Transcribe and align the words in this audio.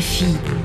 FI. 0.00 0.60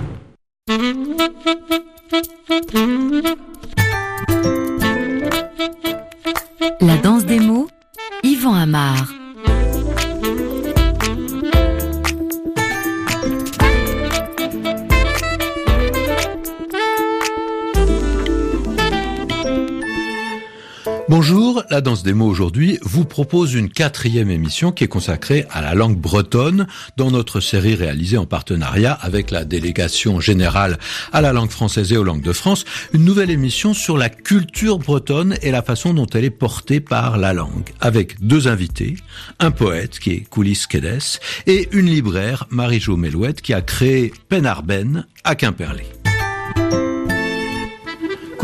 Propose 23.16 23.54
une 23.54 23.70
quatrième 23.70 24.29
émission 24.29 24.73
qui 24.73 24.84
est 24.84 24.89
consacrée 24.89 25.45
à 25.50 25.61
la 25.61 25.73
langue 25.73 25.97
bretonne 25.97 26.68
dans 26.97 27.11
notre 27.11 27.39
série 27.39 27.73
réalisée 27.73 28.18
en 28.18 28.25
partenariat 28.25 28.91
avec 28.91 29.32
la 29.32 29.45
délégation 29.45 30.20
générale 30.20 30.77
à 31.14 31.21
la 31.21 31.32
langue 31.32 31.50
française 31.50 31.93
et 31.93 31.97
aux 31.97 32.03
langues 32.03 32.21
de 32.21 32.33
France, 32.33 32.65
une 32.91 33.05
nouvelle 33.05 33.29
émission 33.29 33.73
sur 33.73 33.97
la 33.97 34.09
culture 34.09 34.79
bretonne 34.79 35.37
et 35.41 35.51
la 35.51 35.61
façon 35.61 35.93
dont 35.93 36.07
elle 36.07 36.25
est 36.25 36.29
portée 36.29 36.81
par 36.81 37.17
la 37.17 37.31
langue, 37.31 37.71
avec 37.79 38.20
deux 38.20 38.49
invités, 38.49 38.97
un 39.39 39.51
poète 39.51 39.97
qui 39.97 40.11
est 40.11 40.29
Coulis 40.29 40.65
Kedes 40.67 41.21
et 41.47 41.70
une 41.71 41.85
libraire, 41.85 42.47
Marie-Jo 42.49 42.97
Melouette, 42.97 43.41
qui 43.41 43.53
a 43.53 43.61
créé 43.61 44.11
Penarben 44.27 45.05
à 45.23 45.35
Quimperlé. 45.35 45.85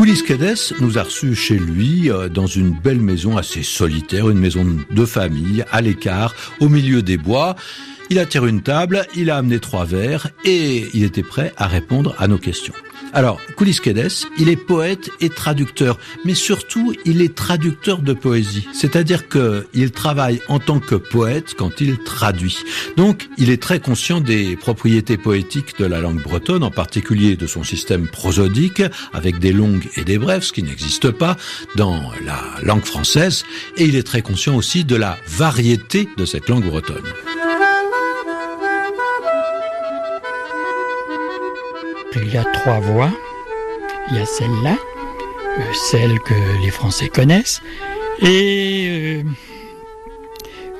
Coulis 0.02 0.24
Kedes 0.24 0.74
nous 0.80 0.98
a 0.98 1.04
reçus 1.04 1.36
chez 1.36 1.56
lui 1.56 2.10
euh, 2.10 2.28
dans 2.28 2.48
une 2.48 2.72
belle 2.72 2.98
maison 2.98 3.36
assez 3.36 3.62
solitaire, 3.62 4.28
une 4.28 4.38
maison 4.40 4.66
de 4.90 5.04
famille, 5.04 5.64
à 5.70 5.80
l'écart, 5.80 6.34
au 6.58 6.68
milieu 6.68 7.02
des 7.02 7.16
bois. 7.16 7.54
Il 8.10 8.18
a 8.18 8.26
tiré 8.26 8.48
une 8.48 8.62
table, 8.62 9.06
il 9.14 9.30
a 9.30 9.36
amené 9.36 9.58
trois 9.58 9.84
verres 9.84 10.28
et 10.44 10.88
il 10.92 11.04
était 11.04 11.22
prêt 11.22 11.52
à 11.56 11.66
répondre 11.66 12.14
à 12.18 12.28
nos 12.28 12.38
questions. 12.38 12.74
Alors, 13.14 13.40
Koulis 13.56 13.78
Kedes, 13.82 14.26
il 14.38 14.48
est 14.48 14.56
poète 14.56 15.10
et 15.20 15.28
traducteur, 15.28 15.98
mais 16.24 16.34
surtout, 16.34 16.94
il 17.04 17.20
est 17.20 17.34
traducteur 17.34 17.98
de 17.98 18.14
poésie. 18.14 18.66
C'est-à-dire 18.72 19.28
qu'il 19.28 19.90
travaille 19.90 20.40
en 20.48 20.58
tant 20.58 20.80
que 20.80 20.94
poète 20.94 21.54
quand 21.56 21.82
il 21.82 21.98
traduit. 21.98 22.64
Donc, 22.96 23.28
il 23.36 23.50
est 23.50 23.60
très 23.60 23.80
conscient 23.80 24.20
des 24.20 24.56
propriétés 24.56 25.18
poétiques 25.18 25.78
de 25.78 25.84
la 25.84 26.00
langue 26.00 26.22
bretonne, 26.22 26.62
en 26.62 26.70
particulier 26.70 27.36
de 27.36 27.46
son 27.46 27.64
système 27.64 28.08
prosodique, 28.08 28.82
avec 29.12 29.38
des 29.38 29.52
longues 29.52 29.88
et 29.96 30.04
des 30.04 30.16
brèves, 30.16 30.42
ce 30.42 30.54
qui 30.54 30.62
n'existe 30.62 31.10
pas 31.10 31.36
dans 31.76 32.12
la 32.24 32.40
langue 32.62 32.84
française, 32.84 33.44
et 33.76 33.84
il 33.84 33.96
est 33.96 34.04
très 34.04 34.22
conscient 34.22 34.56
aussi 34.56 34.84
de 34.84 34.96
la 34.96 35.18
variété 35.28 36.08
de 36.16 36.24
cette 36.24 36.48
langue 36.48 36.64
bretonne. 36.64 37.04
Il 42.16 42.32
y 42.32 42.36
a 42.36 42.44
trois 42.44 42.80
voix. 42.80 43.10
Il 44.10 44.18
y 44.18 44.20
a 44.20 44.26
celle-là, 44.26 44.76
euh, 45.58 45.62
celle 45.72 46.18
que 46.20 46.34
les 46.62 46.70
Français 46.70 47.08
connaissent, 47.08 47.62
et 48.20 48.86
euh, 48.88 49.22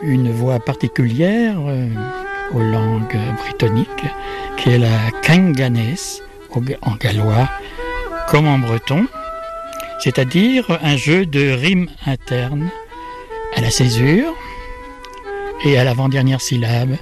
une 0.02 0.32
voix 0.32 0.58
particulière 0.58 1.56
euh, 1.60 1.88
aux 2.52 2.60
langues 2.60 3.18
britanniques, 3.38 3.88
qui 4.56 4.70
est 4.70 4.78
la 4.78 5.10
kanganès 5.24 6.22
en 6.82 6.96
gallois, 6.96 7.48
comme 8.28 8.46
en 8.46 8.58
breton, 8.58 9.06
c'est-à-dire 10.00 10.78
un 10.82 10.96
jeu 10.96 11.24
de 11.24 11.50
rimes 11.50 11.88
internes 12.06 12.68
à 13.56 13.60
la 13.60 13.70
césure 13.70 14.34
et 15.64 15.78
à 15.78 15.84
l'avant-dernière 15.84 16.40
syllabe. 16.40 16.96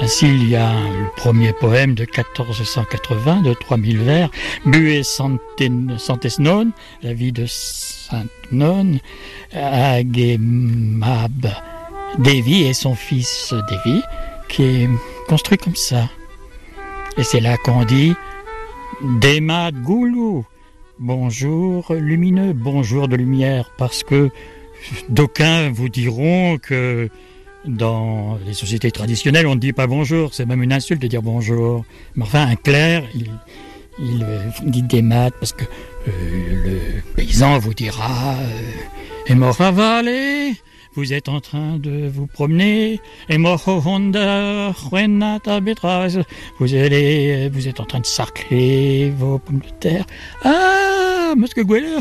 Ainsi, 0.00 0.26
il 0.26 0.48
y 0.48 0.54
a 0.54 0.72
le 0.72 1.10
premier 1.16 1.52
poème 1.52 1.94
de 1.94 2.02
1480 2.02 3.42
de 3.42 3.52
3000 3.52 3.98
vers, 3.98 4.30
Bué 4.64 5.02
Santesnon, 5.02 6.70
la 7.02 7.12
vie 7.12 7.32
de 7.32 7.46
Sainte 7.46 8.30
Nonne, 8.52 9.00
Agemab 9.52 11.48
Devi 12.18 12.62
et 12.62 12.74
son 12.74 12.94
fils 12.94 13.52
Devi, 13.68 14.00
qui 14.48 14.62
est 14.62 14.88
construit 15.26 15.58
comme 15.58 15.76
ça. 15.76 16.08
Et 17.16 17.24
c'est 17.24 17.40
là 17.40 17.56
qu'on 17.56 17.84
dit 17.84 18.14
Demad 19.20 19.74
Goulou, 19.82 20.46
bonjour 21.00 21.92
lumineux, 21.92 22.52
bonjour 22.52 23.08
de 23.08 23.16
lumière, 23.16 23.72
parce 23.76 24.04
que 24.04 24.30
d'aucuns 25.08 25.70
vous 25.70 25.88
diront 25.88 26.56
que 26.58 27.08
dans 27.64 28.38
les 28.46 28.54
sociétés 28.54 28.90
traditionnelles, 28.90 29.46
on 29.46 29.54
ne 29.54 29.60
dit 29.60 29.72
pas 29.72 29.86
bonjour, 29.86 30.34
c'est 30.34 30.46
même 30.46 30.62
une 30.62 30.72
insulte 30.72 31.02
de 31.02 31.08
dire 31.08 31.22
bonjour. 31.22 31.84
Mais 32.14 32.24
enfin, 32.24 32.46
un 32.46 32.56
clerc, 32.56 33.04
il, 33.14 33.30
il 33.98 34.22
euh, 34.22 34.48
dit 34.62 34.82
des 34.82 35.02
maths 35.02 35.34
parce 35.38 35.52
que 35.52 35.64
euh, 35.64 36.10
le 36.64 37.02
paysan 37.16 37.58
vous 37.58 37.74
dira 37.74 38.34
euh, 39.28 39.34
mort 39.34 39.56
vous 40.94 41.12
êtes 41.12 41.28
en 41.28 41.40
train 41.40 41.76
de 41.76 42.08
vous 42.08 42.26
promener, 42.26 43.00
Honda, 43.30 44.72
vous 46.58 46.74
allez, 46.74 47.48
vous 47.52 47.68
êtes 47.68 47.78
en 47.78 47.84
train 47.84 48.00
de 48.00 48.06
sarcler 48.06 49.12
vos 49.16 49.38
pommes 49.38 49.60
de 49.60 49.70
terre. 49.78 50.06
Ah, 50.42 51.34
Monsieur 51.36 51.62
Gweller, 51.62 52.00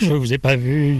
je 0.00 0.12
vous 0.12 0.32
ai 0.32 0.38
pas 0.38 0.54
vu 0.54 0.98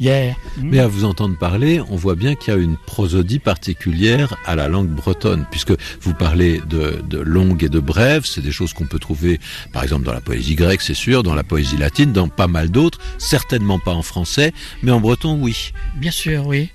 hier. 0.00 0.36
Mais 0.60 0.78
à 0.78 0.86
vous 0.86 1.04
entendre 1.04 1.36
parler, 1.38 1.80
on 1.90 1.96
voit 1.96 2.14
bien 2.14 2.34
qu'il 2.34 2.54
y 2.54 2.56
a 2.56 2.60
une 2.60 2.76
prosodie 2.76 3.38
particulière 3.38 4.36
à 4.46 4.56
la 4.56 4.68
langue 4.68 4.88
bretonne, 4.88 5.46
puisque 5.50 5.72
vous 6.00 6.14
parlez 6.14 6.60
de, 6.68 7.02
de 7.08 7.18
longue 7.18 7.64
et 7.64 7.68
de 7.68 7.80
brève, 7.80 8.24
c'est 8.24 8.40
des 8.40 8.52
choses 8.52 8.72
qu'on 8.72 8.86
peut 8.86 8.98
trouver, 8.98 9.40
par 9.72 9.82
exemple, 9.82 10.04
dans 10.04 10.12
la 10.12 10.20
poésie 10.20 10.54
grecque, 10.54 10.82
c'est 10.82 10.94
sûr, 10.94 11.22
dans 11.22 11.34
la 11.34 11.44
poésie 11.44 11.76
latine, 11.76 12.12
dans 12.12 12.28
pas 12.28 12.48
mal 12.48 12.70
d'autres, 12.70 12.98
certainement 13.18 13.78
pas 13.78 13.92
en 13.92 14.02
français, 14.02 14.52
mais 14.82 14.90
en 14.90 15.00
breton, 15.00 15.38
oui. 15.40 15.72
Bien 15.96 16.10
sûr, 16.10 16.46
oui. 16.46 16.70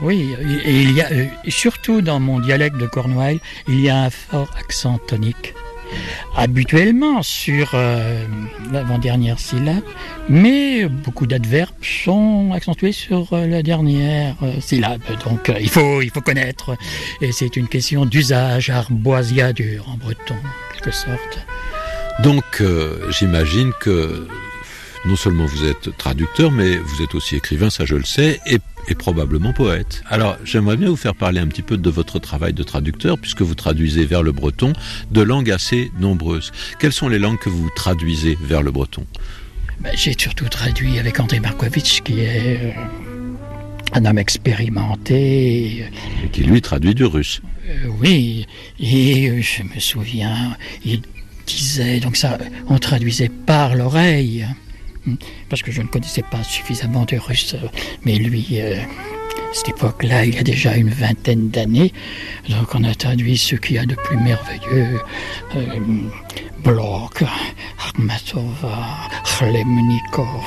Oui, 0.00 0.28
et 0.64 0.82
il 0.82 0.92
y 0.92 1.00
a, 1.00 1.10
euh, 1.10 1.26
surtout 1.48 2.02
dans 2.02 2.20
mon 2.20 2.38
dialecte 2.38 2.76
de 2.76 2.86
Cornouailles, 2.86 3.40
il 3.66 3.80
y 3.80 3.88
a 3.88 4.04
un 4.04 4.10
fort 4.10 4.50
accent 4.56 4.98
tonique 5.08 5.54
habituellement 6.36 7.22
sur 7.22 7.70
euh, 7.74 8.24
l'avant-dernière 8.72 9.38
syllabe, 9.38 9.84
mais 10.28 10.86
beaucoup 10.86 11.26
d'adverbes 11.26 11.74
sont 11.82 12.52
accentués 12.54 12.92
sur 12.92 13.32
euh, 13.32 13.46
la 13.46 13.62
dernière 13.62 14.36
euh, 14.42 14.60
syllabe. 14.60 15.02
Donc 15.24 15.52
il, 15.60 15.68
faut, 15.68 16.02
il 16.02 16.10
faut 16.10 16.20
connaître, 16.20 16.76
et 17.20 17.32
c'est 17.32 17.56
une 17.56 17.68
question 17.68 18.06
d'usage 18.06 18.70
arboisiadur 18.70 19.88
en 19.88 19.96
breton, 19.96 20.34
en 20.34 20.74
quelque 20.74 20.90
sorte. 20.90 21.38
Donc 22.22 22.62
j'imagine 23.10 23.72
que 23.80 24.26
non 25.04 25.16
seulement 25.16 25.46
vous 25.46 25.64
êtes 25.64 25.96
traducteur, 25.96 26.50
mais 26.50 26.76
vous 26.76 27.02
êtes 27.02 27.14
aussi 27.14 27.36
écrivain, 27.36 27.70
ça 27.70 27.84
je 27.84 27.94
le 27.94 28.04
sais, 28.04 28.40
et, 28.46 28.58
probablement 28.94 29.52
poète. 29.52 30.02
Alors 30.08 30.38
j'aimerais 30.44 30.78
bien 30.78 30.88
vous 30.88 30.96
faire 30.96 31.14
parler 31.14 31.40
un 31.40 31.46
petit 31.46 31.62
peu 31.62 31.76
de 31.76 31.90
votre 31.90 32.18
travail 32.18 32.54
de 32.54 32.62
traducteur, 32.62 33.18
puisque 33.18 33.42
vous 33.42 33.54
traduisez 33.54 34.06
vers 34.06 34.22
le 34.22 34.32
breton 34.32 34.72
de 35.10 35.20
langues 35.20 35.50
assez 35.50 35.92
nombreuses. 36.00 36.52
Quelles 36.78 36.92
sont 36.92 37.08
les 37.08 37.18
langues 37.18 37.38
que 37.38 37.50
vous 37.50 37.68
traduisez 37.76 38.38
vers 38.40 38.62
le 38.62 38.70
breton? 38.70 39.04
Ben, 39.80 39.92
J'ai 39.94 40.14
surtout 40.18 40.48
traduit 40.48 40.98
avec 40.98 41.20
André 41.20 41.38
Markovitch, 41.38 42.00
qui 42.00 42.20
est 42.20 42.60
euh, 42.62 42.72
un 43.92 44.04
homme 44.04 44.18
expérimenté. 44.18 45.84
Et 46.24 46.28
qui 46.32 46.42
lui 46.42 46.60
traduit 46.62 46.94
du 46.94 47.04
russe. 47.04 47.42
Euh, 47.68 47.88
oui, 48.00 48.46
et 48.80 49.28
euh, 49.28 49.42
je 49.42 49.62
me 49.62 49.78
souviens, 49.78 50.56
il 50.84 51.02
disait, 51.46 52.00
donc 52.00 52.16
ça, 52.16 52.38
on 52.68 52.78
traduisait 52.78 53.28
par 53.28 53.74
l'oreille 53.74 54.46
parce 55.48 55.62
que 55.62 55.72
je 55.72 55.82
ne 55.82 55.86
connaissais 55.86 56.24
pas 56.30 56.42
suffisamment 56.42 57.04
de 57.04 57.16
russe, 57.16 57.56
mais 58.04 58.16
lui, 58.16 58.46
euh, 58.52 58.76
à 58.80 59.54
cette 59.54 59.70
époque-là, 59.70 60.24
il 60.24 60.34
y 60.34 60.38
a 60.38 60.42
déjà 60.42 60.76
une 60.76 60.90
vingtaine 60.90 61.48
d'années, 61.50 61.92
donc 62.48 62.74
on 62.74 62.84
a 62.84 62.94
traduit 62.94 63.38
ce 63.38 63.56
qu'il 63.56 63.76
y 63.76 63.78
a 63.78 63.86
de 63.86 63.94
plus 63.94 64.18
merveilleux. 64.18 65.00
Euh, 65.56 65.66
Blok, 66.64 67.24
Khlemnikov, 69.38 70.42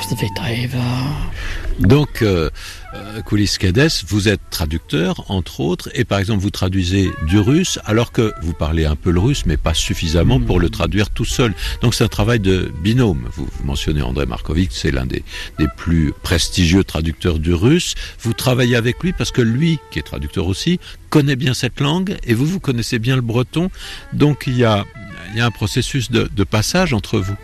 Donc, 1.80 2.22
euh, 2.22 2.50
euh, 2.94 3.22
Koulis 3.22 3.58
vous 4.08 4.28
êtes 4.28 4.42
traducteur, 4.50 5.26
entre 5.30 5.62
autres, 5.62 5.90
et 5.94 6.04
par 6.04 6.20
exemple, 6.20 6.42
vous 6.42 6.50
traduisez 6.50 7.12
du 7.28 7.40
russe, 7.40 7.80
alors 7.86 8.12
que 8.12 8.34
vous 8.42 8.54
parlez 8.54 8.86
un 8.86 8.96
peu 8.96 9.12
le 9.12 9.20
russe, 9.20 9.46
mais 9.46 9.58
pas 9.58 9.74
suffisamment 9.74 10.40
pour 10.40 10.60
le 10.60 10.70
traduire 10.70 11.10
tout 11.10 11.26
seul. 11.26 11.54
Donc, 11.82 11.94
c'est 11.94 12.04
un 12.04 12.10
travail 12.10 12.40
de 12.40 12.72
binôme. 12.84 13.28
Vous, 13.34 13.48
mentionnez 13.64 14.02
André 14.02 14.26
Markovitch, 14.26 14.72
c'est 14.74 14.92
l'un 14.92 15.06
des, 15.06 15.24
des 15.60 15.68
plus 15.78 16.14
prestigieux 16.24 16.84
traducteurs 16.84 17.40
du 17.40 17.54
russe. 17.54 17.96
Vous 18.20 18.34
travaillez 18.34 18.76
avec 18.76 19.02
lui 19.02 19.14
parce 19.14 19.32
que 19.32 19.42
lui, 19.42 19.80
qui 19.92 20.00
est 20.00 20.04
traducteur 20.04 20.48
aussi, 20.48 20.80
connaît 21.10 21.36
bien 21.36 21.54
cette 21.54 21.80
langue, 21.80 22.18
et 22.26 22.34
vous, 22.34 22.46
vous 22.46 22.60
connaissez 22.60 23.00
bien 23.00 23.16
le 23.16 23.22
breton. 23.22 23.70
Donc, 24.14 24.44
il 24.48 24.58
y 24.58 24.64
a, 24.64 24.86
il 25.32 25.38
y 25.38 25.42
a 25.42 25.46
un 25.46 25.52
processus 25.52 26.12
de, 26.12 26.44
passage 26.44 26.94
entre 26.94 27.20
vous. 27.20 27.36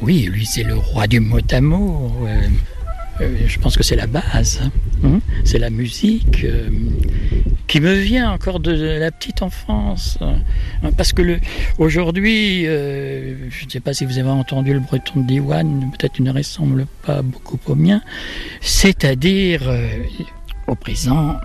Oui, 0.00 0.28
lui, 0.30 0.46
c'est 0.46 0.62
le 0.62 0.74
roi 0.76 1.06
du 1.06 1.20
mot 1.20 1.40
à 1.50 1.60
mot. 1.60 2.12
Euh, 3.20 3.28
je 3.46 3.58
pense 3.58 3.76
que 3.76 3.82
c'est 3.82 3.96
la 3.96 4.06
base. 4.06 4.60
Hein. 5.04 5.20
c'est 5.44 5.58
la 5.58 5.70
musique. 5.70 6.44
Euh, 6.44 6.68
qui 7.68 7.80
me 7.80 7.92
vient 7.92 8.32
encore 8.32 8.60
de 8.60 8.72
la 8.72 9.12
petite 9.12 9.42
enfance. 9.42 10.18
Parce 10.96 11.12
que 11.12 11.38
aujourd'hui, 11.76 12.66
euh, 12.66 13.50
je 13.50 13.66
ne 13.66 13.70
sais 13.70 13.80
pas 13.80 13.92
si 13.92 14.06
vous 14.06 14.18
avez 14.18 14.30
entendu 14.30 14.72
le 14.72 14.80
breton 14.80 15.20
de 15.20 15.26
Diwan, 15.26 15.90
peut-être 15.96 16.18
ne 16.20 16.32
ressemble 16.32 16.86
pas 17.06 17.22
beaucoup 17.22 17.60
au 17.66 17.74
mien, 17.74 18.00
c'est-à-dire 18.62 19.68
euh, 19.68 19.86
au 20.66 20.74
présent, 20.74 21.38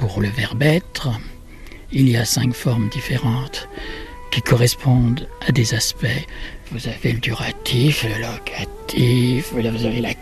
pour 0.00 0.20
le 0.20 0.28
verbe 0.28 0.62
être, 0.64 1.10
il 1.92 2.08
y 2.10 2.16
a 2.16 2.24
cinq 2.24 2.52
formes 2.52 2.88
différentes 2.90 3.68
qui 4.36 4.42
correspondent 4.42 5.26
à 5.48 5.50
des 5.50 5.72
aspects. 5.72 6.26
Vous 6.70 6.88
avez 6.88 7.12
le 7.12 7.20
duratif, 7.20 8.04
le 8.04 8.20
locatif, 8.20 9.50
vous 9.50 9.86
avez 9.86 10.00
la 10.02 10.12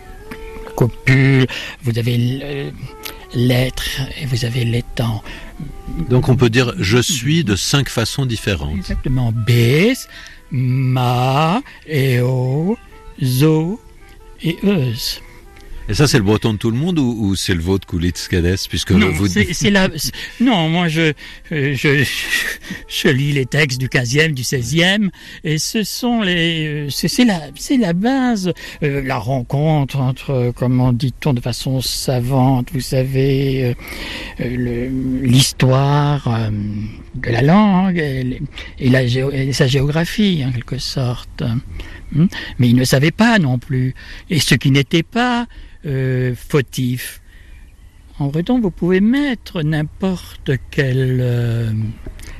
copule, 0.77 1.45
vous 1.83 1.99
avez 1.99 2.71
l'être 3.33 3.83
et 4.17 4.25
vous 4.25 4.45
avez 4.45 4.63
l'étang. 4.63 5.21
Donc 6.09 6.29
on 6.29 6.37
peut 6.37 6.49
dire 6.49 6.73
je 6.79 6.97
suis 6.97 7.43
de 7.43 7.57
cinq 7.57 7.89
façons 7.89 8.25
différentes. 8.25 8.77
Exactement. 8.77 9.33
Bes, 9.33 10.07
ma, 10.49 11.61
eo, 11.85 12.77
zo 13.21 13.81
et 14.41 14.57
euse. 14.63 15.19
Et 15.87 15.93
ça, 15.93 16.07
c'est 16.07 16.17
le 16.17 16.23
breton 16.23 16.53
de 16.53 16.57
tout 16.57 16.71
le 16.71 16.77
monde 16.77 16.97
ou, 16.97 17.35
c'est 17.35 17.53
le 17.53 17.61
vôtre, 17.61 17.85
Koulitz 17.85 18.27
puisque 18.67 18.91
non, 18.91 19.11
vous 19.11 19.27
c'est 19.27 19.69
la... 19.69 19.87
Non, 20.39 20.67
moi, 20.67 20.87
je, 20.87 21.13
je, 21.51 22.03
je, 22.87 23.07
lis 23.07 23.33
les 23.33 23.45
textes 23.45 23.79
du 23.79 23.87
15e, 23.87 24.33
du 24.33 24.41
16e, 24.41 25.09
et 25.43 25.59
ce 25.59 25.83
sont 25.83 26.21
les... 26.21 26.87
C'est 26.89 27.23
la, 27.23 27.39
la 27.79 27.93
base, 27.93 28.51
euh, 28.81 29.03
la 29.03 29.17
rencontre 29.17 29.97
entre, 29.97 30.51
comment 30.55 30.91
dit-on 30.91 31.33
de 31.33 31.41
façon 31.41 31.81
savante, 31.81 32.69
vous 32.73 32.79
savez, 32.79 33.65
euh, 33.65 33.73
euh, 34.41 34.89
l'histoire 35.21 36.49
de 37.15 37.29
la 37.29 37.41
langue 37.43 37.99
et, 37.99 38.89
la 38.89 39.03
et 39.03 39.53
sa 39.53 39.67
géographie, 39.67 40.43
en 40.45 40.51
quelque 40.51 40.79
sorte. 40.79 41.43
Hmm? 42.11 42.25
Mais 42.59 42.69
il 42.69 42.75
ne 42.75 42.83
savait 42.85 43.11
pas 43.11 43.37
non 43.39 43.59
plus. 43.59 43.93
Et 44.29 44.39
ce 44.39 44.55
qui 44.55 44.71
n'était 44.71 45.03
pas 45.03 45.47
euh, 45.85 46.33
fautif. 46.35 47.21
En 48.17 48.27
breton, 48.27 48.59
vous 48.59 48.71
pouvez 48.71 49.01
mettre 49.01 49.61
n'importe 49.61 50.51
quelle 50.71 51.19
euh, 51.21 51.71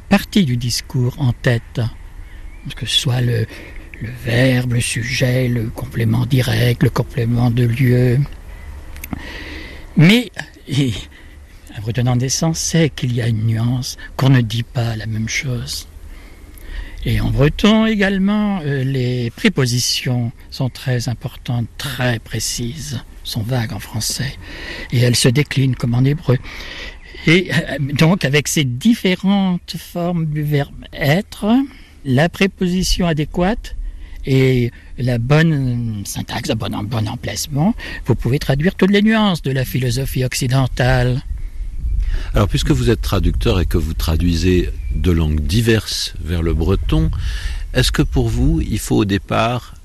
partie 0.10 0.46
du 0.46 0.58
discours 0.58 1.16
en 1.20 1.34
tête, 1.34 1.82
que 2.76 2.86
ce 2.86 2.96
soit 2.96 3.22
le, 3.22 3.46
verbe, 4.24 4.74
le 4.74 4.82
sujet, 4.82 5.48
le 5.48 5.66
complément 5.66 6.26
direct, 6.26 6.82
le 6.82 6.90
complément 6.90 7.52
de 7.52 7.66
lieu. 7.66 8.20
Mais 9.98 10.32
un 11.78 11.82
breton 11.82 12.18
sens 12.30 12.58
sait 12.58 12.90
qu'il 12.90 13.14
y 13.14 13.22
a 13.22 13.28
une 13.28 13.46
nuance, 13.46 13.98
qu'on 14.16 14.30
ne 14.30 14.42
dit 14.42 14.64
pas 14.64 14.96
la 14.96 15.06
même 15.06 15.30
chose. 15.30 15.88
Et 17.06 17.20
en 17.20 17.30
breton 17.30 17.86
également, 17.86 18.62
euh, 18.62 18.84
les 18.84 19.30
prépositions 19.30 20.32
sont 20.50 20.70
très 20.70 21.10
importantes, 21.10 21.68
très 21.78 22.18
précises 22.20 23.02
sont 23.26 23.42
vagues 23.42 23.74
en 23.74 23.80
français 23.80 24.38
et 24.92 25.00
elles 25.00 25.16
se 25.16 25.28
déclinent 25.28 25.76
comme 25.76 25.94
en 25.94 26.04
hébreu. 26.04 26.38
Et 27.28 27.50
euh, 27.52 27.78
donc 27.80 28.24
avec 28.24 28.48
ces 28.48 28.64
différentes 28.64 29.76
formes 29.78 30.28
du 30.28 30.44
verbe 30.44 30.74
être, 30.94 31.54
la 32.06 32.30
préposition 32.30 33.08
adéquate 33.08 33.76
et 34.26 34.72
la 34.98 35.18
bonne 35.18 36.04
syntaxe, 36.06 36.50
le 36.50 36.56
bon, 36.56 36.70
bon 36.84 37.08
emplacement, 37.08 37.76
vous 38.06 38.16
pouvez 38.16 38.40
traduire 38.40 38.76
toutes 38.76 38.92
les 38.92 39.02
nuances 39.02 39.42
de 39.42 39.52
la 39.52 39.66
philosophie 39.66 40.24
occidentale. 40.24 41.22
Alors, 42.34 42.48
puisque 42.48 42.72
vous 42.72 42.90
êtes 42.90 43.02
traducteur 43.02 43.60
et 43.60 43.66
que 43.66 43.78
vous 43.78 43.94
traduisez 43.94 44.70
de 44.94 45.12
langues 45.12 45.42
diverses 45.42 46.14
vers 46.24 46.42
le 46.42 46.54
breton, 46.54 47.12
est-ce 47.74 47.92
que 47.92 48.02
pour 48.02 48.30
vous, 48.30 48.62
il 48.62 48.80
faut 48.80 48.98
au 48.98 49.06
départ 49.06 49.76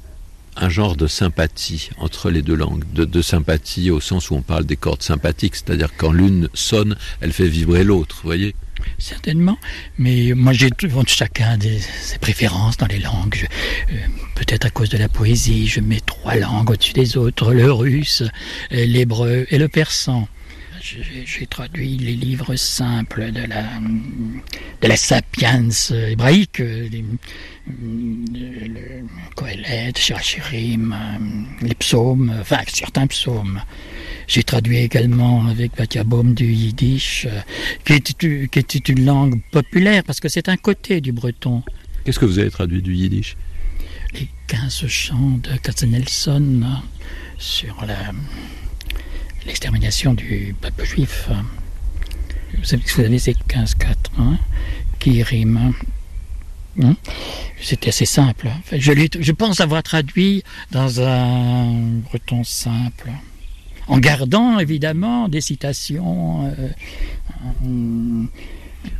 un 0.61 0.69
genre 0.69 0.95
de 0.95 1.07
sympathie 1.07 1.91
entre 1.99 2.31
les 2.31 2.43
deux 2.43 2.55
langues, 2.55 2.85
de, 2.93 3.23
sympathie 3.23 3.91
au 3.91 4.01
sens 4.01 4.31
où 4.31 4.35
on 4.35 4.43
parle 4.43 4.65
des 4.65 4.77
cordes 4.77 5.03
sympathiques, 5.03 5.57
c'est-à-dire 5.57 5.89
quand 5.97 6.13
l'une 6.13 6.49
sonne, 6.55 6.97
elle 7.21 7.33
fait 7.33 7.49
vibrer 7.49 7.83
l'autre, 7.83 8.21
voyez? 8.23 8.55
Certainement, 8.99 9.59
mais 9.99 10.33
moi 10.35 10.53
j'ai 10.53 10.71
chacun 11.07 11.57
des, 11.59 11.79
ses 11.79 12.19
préférences 12.19 12.77
dans 12.77 12.87
les 12.87 12.99
langues. 12.99 13.47
Euh, 13.91 13.97
peut-être 14.35 14.67
à 14.67 14.71
cause 14.71 14.89
de 14.91 14.99
la 14.99 15.09
poésie, 15.09 15.67
je 15.67 15.81
mets 15.81 16.01
trois 16.01 16.37
langues 16.37 16.71
au-dessus 16.71 16.93
des 16.93 17.17
autres, 17.17 17.53
le 17.53 17.73
russe, 17.73 18.23
euh, 18.73 18.87
l'hébreu 18.87 19.47
et 19.51 19.59
le 19.59 19.69
persan. 19.69 20.29
J'ai 20.83 21.47
traduit 21.47 21.99
les 21.99 22.15
livres 22.15 22.57
simples 22.57 23.33
de 23.33 23.43
la, 23.43 23.65
de 24.81 24.89
la 24.89 24.97
sapiens 24.97 25.69
hébraïque, 25.91 26.59
les, 26.59 27.05
le 27.67 29.05
Kohelet, 29.35 29.93
Shirachirim, 29.95 30.97
les 31.61 31.75
psaumes, 31.75 32.35
enfin 32.41 32.61
certains 32.67 33.07
psaumes. 33.07 33.61
J'ai 34.27 34.43
traduit 34.43 34.79
également 34.79 35.47
avec 35.47 35.77
Batiabaum 35.77 36.35
du 36.35 36.51
yiddish, 36.51 37.27
qui 37.85 37.95
était, 37.95 38.49
qui 38.49 38.59
était 38.59 38.79
une 38.79 39.05
langue 39.05 39.41
populaire 39.51 40.03
parce 40.05 40.21
que 40.21 40.29
c'est 40.29 40.49
un 40.49 40.57
côté 40.57 41.01
du 41.01 41.13
breton. 41.13 41.63
Qu'est-ce 42.05 42.19
que 42.19 42.25
vous 42.25 42.39
avez 42.39 42.51
traduit 42.51 42.81
du 42.81 42.95
yiddish? 42.95 43.37
Les 44.15 44.29
15 44.47 44.87
chants 44.87 45.39
de 45.43 45.57
Katzenelson 45.59 46.63
sur 47.39 47.85
la 47.87 48.13
l'extermination 49.47 50.15
du 50.15 50.55
peuple 50.61 50.85
juif. 50.85 51.29
Vous 52.57 52.65
savez, 52.65 53.19
ces 53.19 53.35
15 53.35 53.75
4 53.75 54.13
hein, 54.19 54.39
qui 54.99 55.23
riment. 55.23 55.73
Hein. 56.83 56.97
C'était 57.61 57.89
assez 57.89 58.07
simple. 58.07 58.49
je, 58.73 59.33
pense 59.33 59.61
avoir 59.61 59.83
traduit 59.83 60.43
dans 60.71 61.01
un 61.01 61.73
breton 62.05 62.45
simple, 62.45 63.11
en 63.89 63.99
gardant 63.99 64.59
évidemment 64.59 65.29
des 65.29 65.41
citations. 65.41 66.53
Euh, 66.59 68.25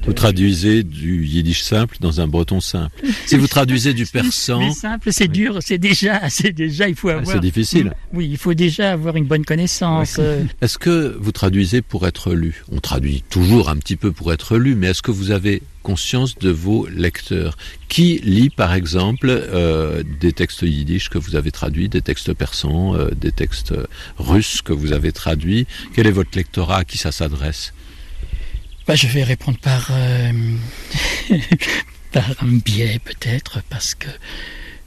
vous 0.07 0.13
traduisez 0.13 0.83
du 0.83 1.25
yiddish 1.27 1.63
simple 1.63 1.97
dans 2.01 2.21
un 2.21 2.27
breton 2.27 2.61
simple. 2.61 2.95
Si 3.27 3.37
vous 3.37 3.47
traduisez 3.47 3.93
du 3.93 4.07
persan, 4.07 4.73
simple, 4.73 5.13
c'est 5.13 5.29
dur, 5.29 5.59
c'est 5.61 5.79
déjà, 5.79 6.29
c'est 6.31 6.53
déjà, 6.53 6.89
il 6.89 6.95
faut 6.95 7.11
ah, 7.11 7.17
avoir. 7.17 7.37
C'est 7.37 7.41
difficile. 7.41 7.93
Oui, 8.13 8.29
il 8.31 8.39
faut 8.39 8.55
déjà 8.55 8.93
avoir 8.93 9.17
une 9.17 9.27
bonne 9.27 9.45
connaissance. 9.45 10.17
Euh. 10.19 10.45
Est-ce 10.61 10.79
que 10.79 11.17
vous 11.21 11.33
traduisez 11.33 11.83
pour 11.83 12.07
être 12.07 12.35
lu? 12.35 12.65
On 12.73 12.81
traduit 12.81 13.23
toujours 13.29 13.69
un 13.69 13.77
petit 13.77 13.97
peu 13.97 14.13
pour 14.13 14.33
être 14.33 14.57
lu, 14.57 14.75
mais 14.75 14.89
est-ce 14.89 15.03
que 15.03 15.11
vous 15.11 15.31
avez 15.31 15.63
conscience 15.83 16.39
de 16.39 16.51
vos 16.51 16.87
lecteurs? 16.87 17.57
Qui 17.89 18.21
lit, 18.25 18.51
par 18.51 18.75
exemple, 18.75 19.29
euh, 19.29 20.03
des 20.21 20.33
textes 20.33 20.63
yiddish 20.63 21.09
que 21.09 21.19
vous 21.19 21.37
avez 21.37 21.51
traduits, 21.51 21.89
des 21.89 22.03
textes 22.03 22.33
persans, 22.33 22.95
euh, 22.95 23.11
des 23.11 23.33
textes 23.33 23.75
russes 24.19 24.63
que 24.63 24.73
vous 24.73 24.93
avez 24.93 25.13
traduits? 25.13 25.67
Quel 25.95 26.07
est 26.07 26.13
votre 26.13 26.37
lectorat? 26.37 26.79
À 26.79 26.85
qui 26.85 26.99
ça 26.99 27.13
s'adresse? 27.13 27.73
Bah, 28.87 28.95
je 28.95 29.07
vais 29.07 29.23
répondre 29.23 29.59
par, 29.59 29.91
euh, 29.93 30.33
par 32.13 32.25
un 32.43 32.53
biais 32.65 33.01
peut-être, 33.05 33.63
parce 33.69 33.95
que 33.95 34.09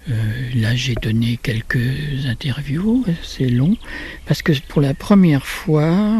euh, 0.09 0.49
là 0.55 0.75
j'ai 0.75 0.95
donné 0.95 1.39
quelques 1.41 2.25
interviews, 2.25 3.05
c'est 3.23 3.49
long, 3.49 3.77
parce 4.25 4.41
que 4.41 4.51
pour 4.67 4.81
la 4.81 4.93
première 4.93 5.45
fois, 5.45 6.19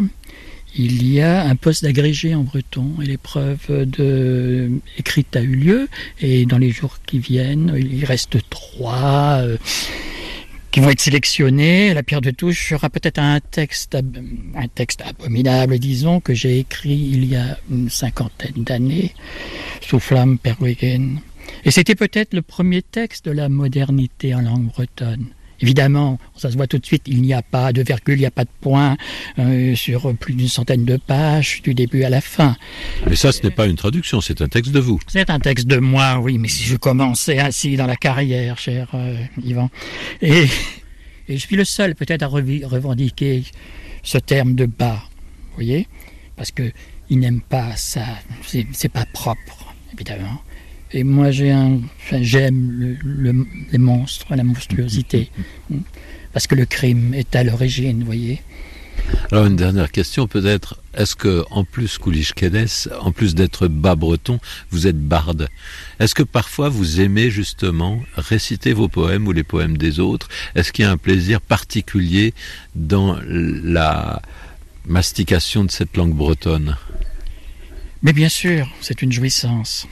il 0.76 1.06
y 1.06 1.20
a 1.20 1.44
un 1.44 1.56
poste 1.56 1.84
d'agrégé 1.84 2.34
en 2.34 2.42
breton 2.42 2.96
et 3.00 3.06
l'épreuve 3.06 3.86
écrite 4.98 5.36
a 5.36 5.42
eu 5.42 5.54
lieu 5.54 5.88
et 6.20 6.46
dans 6.46 6.58
les 6.58 6.70
jours 6.70 6.98
qui 7.06 7.18
viennent, 7.18 7.74
il 7.76 8.04
reste 8.04 8.38
trois. 8.50 9.38
Euh, 9.40 9.56
qui 10.74 10.80
vont 10.80 10.90
être 10.90 11.00
sélectionnés. 11.00 11.94
La 11.94 12.02
pierre 12.02 12.20
de 12.20 12.32
touche 12.32 12.70
sera 12.70 12.90
peut-être 12.90 13.20
un 13.20 13.38
texte, 13.38 13.94
un 13.94 14.66
texte 14.66 15.02
abominable, 15.02 15.78
disons, 15.78 16.18
que 16.18 16.34
j'ai 16.34 16.58
écrit 16.58 16.98
il 17.12 17.26
y 17.26 17.36
a 17.36 17.56
une 17.70 17.88
cinquantaine 17.88 18.64
d'années, 18.64 19.14
sous 19.80 20.00
flamme 20.00 20.36
Perwegen. 20.36 21.20
Et 21.64 21.70
c'était 21.70 21.94
peut-être 21.94 22.34
le 22.34 22.42
premier 22.42 22.82
texte 22.82 23.26
de 23.26 23.30
la 23.30 23.48
modernité 23.48 24.34
en 24.34 24.40
langue 24.40 24.66
bretonne. 24.66 25.26
Évidemment, 25.60 26.18
ça 26.36 26.50
se 26.50 26.56
voit 26.56 26.66
tout 26.66 26.78
de 26.78 26.86
suite, 26.86 27.02
il 27.06 27.22
n'y 27.22 27.32
a 27.32 27.42
pas 27.42 27.72
de 27.72 27.82
virgule, 27.82 28.16
il 28.16 28.20
n'y 28.20 28.26
a 28.26 28.30
pas 28.30 28.44
de 28.44 28.50
point 28.60 28.96
euh, 29.38 29.74
sur 29.74 30.14
plus 30.16 30.34
d'une 30.34 30.48
centaine 30.48 30.84
de 30.84 30.96
pages, 30.96 31.62
du 31.62 31.74
début 31.74 32.04
à 32.04 32.10
la 32.10 32.20
fin. 32.20 32.56
Mais 33.08 33.16
ça, 33.16 33.32
ce 33.32 33.42
n'est 33.42 33.50
pas 33.50 33.66
une 33.66 33.76
traduction, 33.76 34.20
c'est 34.20 34.42
un 34.42 34.48
texte 34.48 34.72
de 34.72 34.80
vous. 34.80 34.98
C'est 35.06 35.30
un 35.30 35.38
texte 35.38 35.66
de 35.66 35.78
moi, 35.78 36.18
oui, 36.18 36.38
mais 36.38 36.48
si 36.48 36.64
je 36.64 36.76
commençais 36.76 37.38
ainsi 37.38 37.76
dans 37.76 37.86
la 37.86 37.96
carrière, 37.96 38.58
cher 38.58 38.88
euh, 38.94 39.16
Yvan. 39.42 39.70
Et, 40.22 40.46
je 41.28 41.36
suis 41.36 41.56
le 41.56 41.64
seul 41.64 41.94
peut-être 41.94 42.22
à 42.22 42.26
revendiquer 42.26 43.44
ce 44.02 44.18
terme 44.18 44.54
de 44.54 44.66
bas, 44.66 45.02
vous 45.48 45.54
voyez 45.54 45.88
Parce 46.36 46.50
que 46.50 46.70
il 47.10 47.18
n'aime 47.18 47.40
pas 47.40 47.76
ça, 47.76 48.04
c'est 48.42 48.88
pas 48.88 49.06
propre, 49.06 49.74
évidemment. 49.92 50.42
Et 50.94 51.02
moi, 51.02 51.32
j'ai 51.32 51.50
un, 51.50 51.80
j'aime 52.20 52.96
les 53.72 53.78
monstres, 53.78 54.26
la 54.36 54.44
monstruosité, 54.44 55.28
parce 56.32 56.46
que 56.46 56.54
le 56.54 56.66
crime 56.66 57.14
est 57.14 57.34
à 57.34 57.42
l'origine, 57.42 57.98
vous 57.98 58.06
voyez. 58.06 58.40
Alors 59.32 59.46
une 59.46 59.56
dernière 59.56 59.90
question 59.90 60.28
peut-être. 60.28 60.80
Est-ce 60.94 61.16
que 61.16 61.44
en 61.50 61.64
plus 61.64 61.98
Koulish 61.98 62.32
Kedes, 62.32 62.88
en 63.00 63.10
plus 63.10 63.34
d'être 63.34 63.66
bas 63.66 63.96
breton, 63.96 64.38
vous 64.70 64.86
êtes 64.86 65.00
barde? 65.00 65.48
Est-ce 65.98 66.14
que 66.14 66.22
parfois 66.22 66.68
vous 66.68 67.00
aimez 67.00 67.28
justement 67.28 68.00
réciter 68.16 68.72
vos 68.72 68.86
poèmes 68.86 69.26
ou 69.26 69.32
les 69.32 69.42
poèmes 69.42 69.76
des 69.76 69.98
autres? 69.98 70.28
Est-ce 70.54 70.72
qu'il 70.72 70.84
y 70.84 70.88
a 70.88 70.92
un 70.92 70.96
plaisir 70.96 71.40
particulier 71.40 72.34
dans 72.76 73.18
la 73.26 74.22
mastication 74.86 75.64
de 75.64 75.72
cette 75.72 75.96
langue 75.96 76.14
bretonne? 76.14 76.76
Mais 78.02 78.12
bien 78.12 78.28
sûr, 78.28 78.68
c'est 78.80 79.02
une 79.02 79.10
jouissance. 79.10 79.88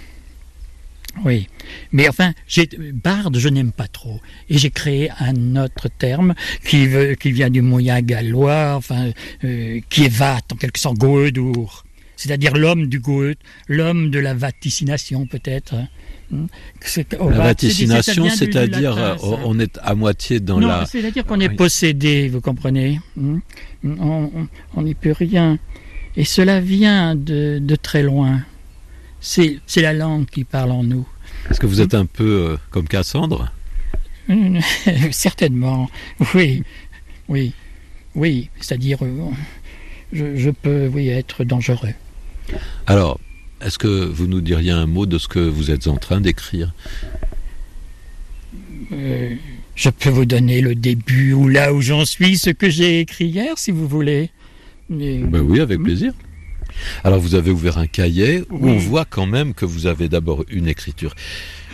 Oui, 1.24 1.48
mais 1.92 2.08
enfin, 2.08 2.32
j'ai 2.48 2.68
barde, 2.92 3.36
je 3.38 3.48
n'aime 3.48 3.72
pas 3.72 3.86
trop, 3.86 4.20
et 4.48 4.58
j'ai 4.58 4.70
créé 4.70 5.10
un 5.20 5.56
autre 5.56 5.88
terme 5.88 6.34
qui, 6.64 6.86
veut, 6.86 7.14
qui 7.14 7.32
vient 7.32 7.50
du 7.50 7.60
moyen 7.62 8.00
gallois, 8.00 8.74
enfin, 8.76 9.10
euh, 9.44 9.80
qui 9.88 10.04
est 10.04 10.12
vat 10.12 10.40
en 10.52 10.56
quelque 10.56 10.78
sorte, 10.78 10.96
goedour, 10.96 11.84
c'est-à-dire 12.16 12.56
l'homme 12.56 12.86
du 12.86 12.98
goet, 12.98 13.36
l'homme 13.68 14.10
de 14.10 14.18
la 14.18 14.32
vaticination 14.34 15.26
peut-être. 15.26 15.74
Hein. 15.74 15.88
Hmm. 16.30 16.46
La 17.20 17.28
vaticination, 17.28 18.30
c'est-à-dire 18.30 18.96
euh, 18.96 19.16
on 19.44 19.60
est 19.60 19.78
à 19.82 19.94
moitié 19.94 20.40
dans 20.40 20.58
non, 20.60 20.68
la. 20.68 20.86
C'est-à-dire 20.86 21.26
qu'on 21.26 21.40
est 21.40 21.50
possédé, 21.50 22.28
vous 22.28 22.40
comprenez. 22.40 23.00
Hmm. 23.16 23.40
On 23.84 24.82
n'y 24.82 24.94
peut 24.94 25.12
rien, 25.12 25.58
et 26.16 26.24
cela 26.24 26.58
vient 26.60 27.14
de, 27.14 27.58
de 27.58 27.76
très 27.76 28.02
loin. 28.02 28.40
C'est 29.22 29.60
la 29.76 29.92
langue 29.92 30.26
qui 30.26 30.42
parle 30.42 30.72
en 30.72 30.82
nous. 30.82 31.06
Est-ce 31.48 31.60
que 31.60 31.66
vous 31.66 31.80
êtes 31.80 31.94
un 31.94 32.06
peu 32.06 32.24
euh, 32.24 32.56
comme 32.70 32.88
Cassandre 32.88 33.52
Certainement, 35.12 35.88
oui, 36.34 36.64
oui, 37.28 37.52
oui. 38.16 38.50
C'est-à-dire, 38.60 38.98
euh, 39.02 39.30
je, 40.12 40.50
peux, 40.50 40.88
oui, 40.88 41.08
être 41.08 41.44
dangereux. 41.44 41.94
Alors, 42.86 43.20
est-ce 43.60 43.78
que 43.78 43.86
vous 43.86 44.26
nous 44.26 44.40
diriez 44.40 44.72
un 44.72 44.86
mot 44.86 45.06
de 45.06 45.18
ce 45.18 45.28
que 45.28 45.38
vous 45.38 45.70
êtes 45.70 45.86
en 45.86 45.96
train 45.96 46.20
d'écrire? 46.20 46.74
Euh, 48.92 49.34
Je 49.76 49.90
peux 49.90 50.10
vous 50.10 50.26
donner 50.26 50.60
le 50.60 50.74
début 50.74 51.32
ou 51.32 51.48
là 51.48 51.72
où 51.72 51.80
j'en 51.80 52.04
suis, 52.04 52.38
ce 52.38 52.50
que 52.50 52.68
j'ai 52.68 53.00
écrit 53.00 53.26
hier, 53.26 53.56
si 53.56 53.70
vous 53.70 53.86
voulez. 53.86 54.30
Ben 54.90 55.40
oui, 55.40 55.60
avec 55.60 55.78
hmm? 55.78 55.84
plaisir. 55.84 56.12
Alors 57.04 57.20
vous 57.20 57.34
avez 57.34 57.50
ouvert 57.50 57.78
un 57.78 57.86
cahier 57.86 58.44
où 58.50 58.68
on 58.68 58.78
voit 58.78 59.04
quand 59.04 59.26
même 59.26 59.54
que 59.54 59.64
vous 59.64 59.86
avez 59.86 60.08
d'abord 60.08 60.44
une 60.48 60.68
écriture 60.68 61.14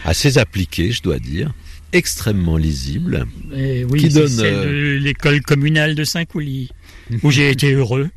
assez 0.05 0.39
appliquée, 0.39 0.93
je 0.93 1.03
dois 1.03 1.19
dire, 1.19 1.53
extrêmement 1.93 2.57
lisible, 2.57 3.27
Et 3.55 3.85
oui, 3.85 4.01
qui 4.01 4.09
donne 4.09 4.41
euh, 4.41 4.99
l'école 4.99 5.41
communale 5.41 5.95
de 5.95 6.05
Saint-Coulis 6.05 6.71
où 7.23 7.31
j'ai 7.31 7.51
été 7.51 7.73
heureux. 7.73 8.09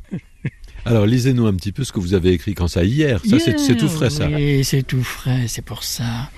Alors 0.84 1.06
lisez-nous 1.06 1.46
un 1.46 1.54
petit 1.54 1.72
peu 1.72 1.84
ce 1.84 1.92
que 1.92 2.00
vous 2.00 2.14
avez 2.14 2.32
écrit 2.32 2.54
quand 2.54 2.68
ça 2.68 2.84
hier. 2.84 3.20
Ça 3.24 3.38
c'est 3.38 3.76
tout 3.76 3.88
frais 3.88 4.10
ça. 4.10 4.28
Oui, 4.28 4.64
c'est 4.64 4.82
tout 4.82 5.04
frais, 5.04 5.44
c'est 5.46 5.64
pour 5.64 5.84
ça. 5.84 6.30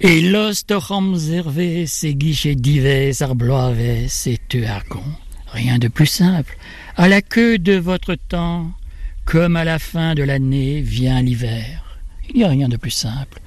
Et 0.00 0.22
l'ostocham 0.22 1.14
zervé, 1.14 1.86
ses 1.86 2.14
guichets 2.14 2.54
divers, 2.54 3.20
arbloaves, 3.20 4.08
c'est 4.08 4.40
con. 4.88 5.02
Rien 5.52 5.78
de 5.78 5.88
plus 5.88 6.06
simple. 6.06 6.56
À 6.96 7.08
la 7.08 7.20
queue 7.20 7.58
de 7.58 7.74
votre 7.74 8.14
temps, 8.14 8.72
comme 9.30 9.54
à 9.54 9.62
la 9.62 9.78
fin 9.78 10.16
de 10.16 10.24
l'année 10.24 10.80
vient 10.80 11.22
l'hiver. 11.22 12.00
Il 12.30 12.38
n'y 12.38 12.44
a 12.44 12.48
rien 12.48 12.68
de 12.68 12.76
plus 12.76 12.90
simple. 12.90 13.38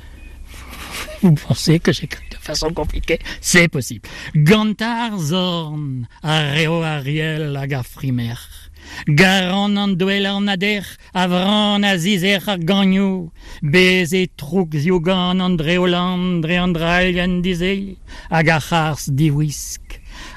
Vous 1.21 1.33
pensez 1.33 1.79
que 1.79 1.91
j'écris 1.91 2.23
de 2.31 2.37
façon 2.37 2.71
compliquée? 2.71 3.19
C'est 3.41 3.67
possible. 3.67 4.07
Gantar 4.33 5.19
zorn, 5.19 6.07
areo 6.21 6.81
ariel 6.83 7.57
agafrimer. 7.57 8.39
Garon 9.09 9.75
an 9.75 9.89
duel 9.89 10.25
an 10.25 10.47
ader, 10.47 10.85
avran 11.13 11.83
azizer 11.83 12.47
ar 12.47 12.59
gagnou, 12.59 13.31
beze 13.61 14.27
trouk 14.37 14.75
ziogan 14.75 15.41
an 15.43 15.57
dreoland, 15.59 16.43
dre 16.43 16.59
an 16.63 16.75
drailien 16.75 17.41
dizel, 17.43 17.97
agachars 18.29 19.09
diwisk, 19.11 19.99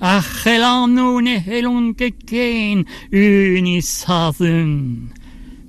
a 0.00 0.20
chelan 0.20 0.94
nou 0.94 1.20
ne 1.20 1.38
helon 1.40 1.94
keken 1.94 2.84
unisathun 3.12 5.12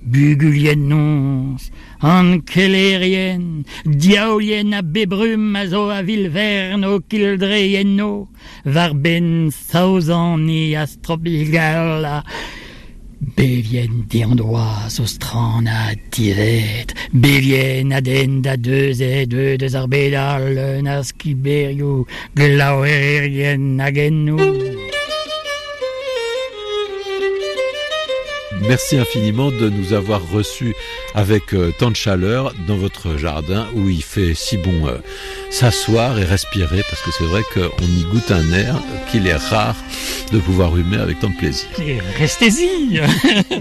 bugulien 0.08 0.88
nons, 0.88 1.72
an 2.02 2.42
kelerien, 2.48 3.66
diaolien 3.84 4.74
a 4.74 4.82
bebrum 4.82 5.56
a 5.56 5.66
zo 5.68 5.90
a 5.90 6.02
vilvern 6.02 6.86
o 6.86 7.00
kildreien 7.00 7.96
no, 7.98 8.30
var 8.64 8.94
ben 8.94 9.52
saouzan 9.52 10.46
ni 10.48 10.76
astrobilgal 10.76 12.24
Bevien 13.20 14.06
diandoaz 14.08 15.00
o 15.02 15.06
stran 15.10 15.68
a 15.68 15.96
divet, 16.14 16.94
bevien 17.12 17.92
a 17.92 18.00
den 18.00 18.42
da 18.42 18.56
deus 18.56 19.02
e 19.02 19.26
deux 19.26 19.58
deus 19.58 19.74
ar 19.76 19.88
bedal, 19.88 20.54
nas 20.84 21.12
kiberio, 21.12 22.06
Merci 28.68 28.98
infiniment 28.98 29.50
de 29.50 29.70
nous 29.70 29.94
avoir 29.94 30.30
reçus 30.30 30.76
avec 31.16 31.54
euh, 31.54 31.72
tant 31.78 31.90
de 31.90 31.96
chaleur 31.96 32.54
dans 32.68 32.76
votre 32.76 33.18
jardin 33.18 33.68
où 33.74 33.90
il 33.90 34.04
fait 34.04 34.34
si 34.34 34.58
bon 34.58 34.88
euh, 34.88 34.98
s'asseoir 35.50 36.20
et 36.20 36.26
respirer 36.26 36.84
parce 36.90 37.02
que 37.02 37.12
c'est 37.12 37.24
vrai 37.24 37.44
qu'on 37.54 37.86
y 37.86 38.04
goûte 38.12 38.32
un 38.32 38.52
air 38.52 38.76
qu'il 39.10 39.26
est 39.28 39.36
rare 39.36 39.76
de 40.34 40.40
pouvoir 40.40 40.76
humer 40.76 40.98
avec 40.98 41.20
tant 41.20 41.30
de 41.30 41.38
plaisir. 41.38 41.70
Restez-y 42.18 43.00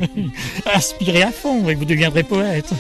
Aspirez 0.67 1.23
à 1.23 1.31
fond 1.31 1.69
et 1.69 1.75
vous 1.75 1.85
deviendrez 1.85 2.25
poète. 2.25 2.73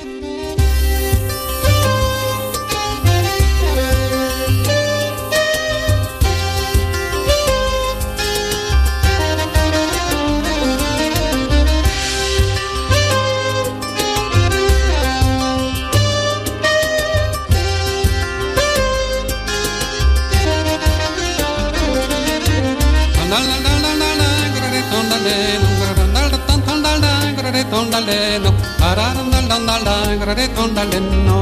tondalenno 30.56 31.40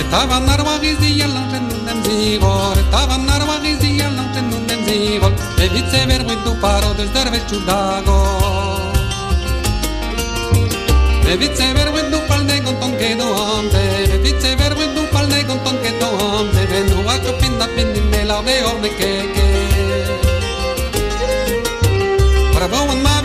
Etaban 0.00 0.46
narwa 0.46 0.78
gizi 0.82 1.18
yalan 1.20 1.46
tenun 1.52 1.80
dem 1.86 1.98
zibor 2.04 2.76
Etaban 2.82 3.22
narwa 3.28 3.56
gizi 3.64 3.98
yalan 4.00 4.28
tenun 4.34 4.66
dem 4.68 4.80
zibor 4.86 5.32
Evitze 5.64 6.00
berguindu 6.08 6.52
paro 6.62 6.90
del 6.98 7.08
zerbetsu 7.14 7.58
dago 7.68 8.18
Evitze 11.32 11.66
berguindu 11.76 12.18
palde 12.28 12.56
gonton 12.64 12.92
kedo 13.00 13.28
amde 13.56 13.84
Evitze 14.16 14.50
berguindu 14.60 15.02
palde 15.14 15.38
gonton 15.48 15.76
kedo 15.84 16.08
amde 16.38 16.62
Benua 16.70 17.16
kapinda 17.24 17.66
pindin 17.74 18.10
de 18.12 18.24
la 18.24 18.38
de 18.46 18.56
orne 18.70 18.90
keke 19.00 19.46
Bravo 22.56 22.90
and 22.90 23.15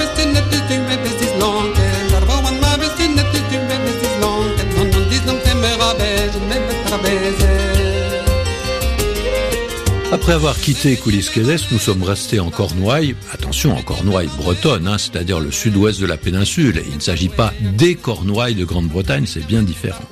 Après 10.12 10.34
avoir 10.34 10.60
quitté 10.60 10.98
Coulisses 10.98 11.32
nous 11.72 11.80
sommes 11.80 12.04
restés 12.04 12.42
en 12.42 12.50
Cornouailles, 12.50 13.16
attention 13.32 13.76
en 13.76 13.82
Cornouailles 13.82 14.30
bretonne, 14.38 14.88
hein, 14.88 14.98
c'est-à-dire 14.98 15.40
le 15.40 15.52
sud-ouest 15.52 16.02
de 16.02 16.06
la 16.06 16.18
péninsule. 16.18 16.84
Il 16.88 16.96
ne 16.96 17.02
s'agit 17.02 17.30
pas 17.30 17.54
des 17.78 17.96
Cornouailles 17.96 18.56
de 18.56 18.66
Grande-Bretagne, 18.66 19.26
c'est 19.26 19.48
bien 19.48 19.64
différent. 19.64 20.04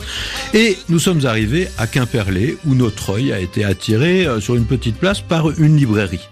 Et 0.53 0.77
nous 0.87 0.99
sommes 0.99 1.25
arrivés 1.25 1.67
à 1.77 1.85
Quimperlé, 1.85 2.57
où 2.65 2.75
notre 2.75 3.15
œil 3.15 3.33
a 3.33 3.39
été 3.39 3.65
attiré 3.65 4.25
euh, 4.25 4.39
sur 4.39 4.55
une 4.55 4.65
petite 4.65 4.97
place 4.97 5.19
par 5.19 5.51
une 5.59 5.75
librairie. 5.75 6.27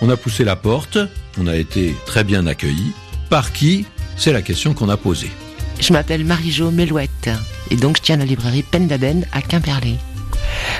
On 0.00 0.10
a 0.10 0.16
poussé 0.16 0.44
la 0.44 0.56
porte, 0.56 0.98
on 1.38 1.46
a 1.46 1.56
été 1.56 1.94
très 2.06 2.24
bien 2.24 2.46
accueillis, 2.46 2.92
Par 3.32 3.50
qui 3.50 3.86
C'est 4.18 4.34
la 4.34 4.42
question 4.42 4.74
qu'on 4.74 4.90
a 4.90 4.98
posée. 4.98 5.30
Je 5.80 5.94
m'appelle 5.94 6.22
Marie-Jo 6.22 6.70
Melouette 6.70 7.30
et 7.70 7.76
donc 7.76 7.96
je 7.96 8.02
tiens 8.02 8.18
la 8.18 8.26
librairie 8.26 8.62
Pendaben 8.62 9.24
à 9.32 9.40
Quimperlé. 9.40 9.94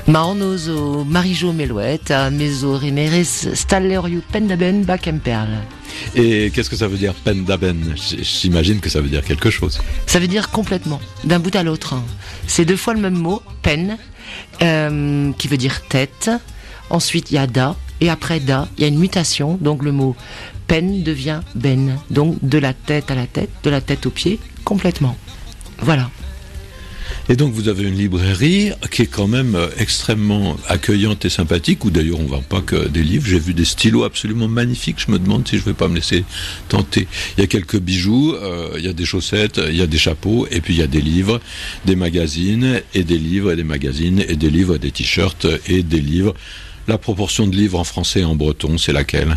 Ma 0.07 0.25
onozo 0.25 1.03
Marie-Jo 1.05 1.55
Melouette 1.55 2.11
à 2.11 2.29
meso 2.29 2.77
remeres 2.77 3.55
stallerio 3.55 4.21
Pendaben 4.31 4.85
ba 4.85 4.99
Quimperle. 4.99 5.61
Et 6.15 6.51
qu'est-ce 6.51 6.69
que 6.69 6.77
ça 6.77 6.89
veut 6.89 6.99
dire 6.99 7.15
pendaben 7.15 7.95
J'imagine 8.21 8.81
que 8.81 8.91
ça 8.91 9.01
veut 9.01 9.09
dire 9.09 9.25
quelque 9.25 9.49
chose. 9.49 9.81
Ça 10.07 10.19
veut 10.19 10.29
dire 10.29 10.51
complètement, 10.51 11.01
d'un 11.25 11.39
bout 11.39 11.57
à 11.57 11.63
l'autre. 11.63 11.95
C'est 12.47 12.67
deux 12.67 12.77
fois 12.77 12.93
le 12.93 13.01
même 13.01 13.17
mot, 13.17 13.41
pen, 13.63 13.97
euh, 14.61 15.33
qui 15.39 15.49
veut 15.49 15.57
dire 15.57 15.81
tête. 15.89 16.31
Ensuite, 16.91 17.31
il 17.31 17.37
y 17.37 17.39
a 17.39 17.47
da, 17.47 17.77
et 18.03 18.11
après 18.11 18.41
da, 18.41 18.69
il 18.77 18.83
y 18.83 18.85
a 18.85 18.89
une 18.89 18.99
mutation, 18.99 19.57
donc 19.61 19.83
le 19.83 19.93
mot 19.93 20.15
pen 20.67 21.03
devient 21.03 21.41
ben. 21.55 21.99
Donc 22.11 22.39
de 22.43 22.59
la 22.59 22.73
tête 22.73 23.11
à 23.11 23.15
la 23.15 23.27
tête, 23.27 23.51
de 23.63 23.71
la 23.71 23.81
tête 23.81 24.07
aux 24.07 24.11
pieds, 24.11 24.39
complètement. 24.65 25.17
Voilà. 25.81 26.11
Et 27.29 27.37
donc 27.37 27.53
vous 27.53 27.69
avez 27.69 27.85
une 27.85 27.97
librairie 27.97 28.73
qui 28.91 29.03
est 29.03 29.07
quand 29.07 29.29
même 29.29 29.55
euh, 29.55 29.69
extrêmement 29.79 30.57
accueillante 30.69 31.25
et 31.25 31.29
sympathique, 31.29 31.85
où 31.85 31.91
d'ailleurs 31.91 32.19
on 32.19 32.25
ne 32.25 32.29
vend 32.29 32.43
pas 32.43 32.61
que 32.61 32.89
des 32.89 33.03
livres. 33.03 33.27
J'ai 33.27 33.39
vu 33.39 33.55
des 33.55 33.65
stylos 33.65 34.05
absolument 34.05 34.49
magnifiques. 34.49 34.99
Je 35.07 35.11
me 35.11 35.19
demande 35.19 35.47
si 35.47 35.57
je 35.57 35.63
ne 35.63 35.67
vais 35.67 35.75
pas 35.75 35.89
me 35.89 35.95
laisser 35.95 36.25
tenter. 36.69 37.07
Il 37.37 37.41
y 37.41 37.45
a 37.45 37.47
quelques 37.47 37.79
bijoux, 37.79 38.35
euh, 38.35 38.75
il 38.77 38.85
y 38.85 38.89
a 38.89 38.93
des 38.93 39.05
chaussettes, 39.05 39.61
il 39.69 39.77
y 39.77 39.83
a 39.83 39.87
des 39.87 39.99
chapeaux, 39.99 40.47
et 40.51 40.61
puis 40.61 40.75
il 40.75 40.81
y 40.81 40.83
a 40.83 40.87
des 40.87 41.01
livres, 41.01 41.41
des 41.85 41.97
magazines, 41.97 42.81
et 42.95 43.05
des 43.05 43.19
livres, 43.19 43.53
et 43.53 43.57
des 43.57 43.65
magazines, 43.65 44.25
et 44.27 44.37
des 44.37 44.51
livres, 44.51 44.77
et 44.77 44.79
des 44.79 44.91
t-shirts, 44.91 45.47
et 45.69 45.83
des 45.83 46.01
livres. 46.01 46.35
La 46.89 46.99
proportion 46.99 47.47
de 47.47 47.55
livres 47.55 47.79
en 47.79 47.85
français 47.85 48.21
et 48.21 48.25
en 48.25 48.35
breton, 48.35 48.77
c'est 48.79 48.93
laquelle? 48.93 49.37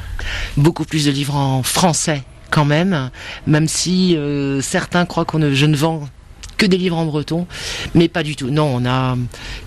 Beaucoup 0.58 0.86
plus 0.86 1.06
de 1.06 1.12
livres 1.12 1.36
en 1.36 1.64
français 1.64 2.24
quand 2.50 2.66
même, 2.66 3.10
même 3.48 3.68
si 3.68 4.16
euh, 4.16 4.62
certains 4.62 5.06
croient 5.06 5.26
qu'on 5.26 5.40
ne, 5.40 5.54
je 5.54 5.66
ne 5.66 5.76
vends 5.76 6.08
que 6.58 6.66
des 6.66 6.78
livres 6.78 6.98
en 6.98 7.06
breton, 7.06 7.48
mais 7.94 8.08
pas 8.08 8.24
du 8.24 8.36
tout. 8.36 8.50
Non, 8.50 8.72
on 8.74 8.86
a 8.86 9.18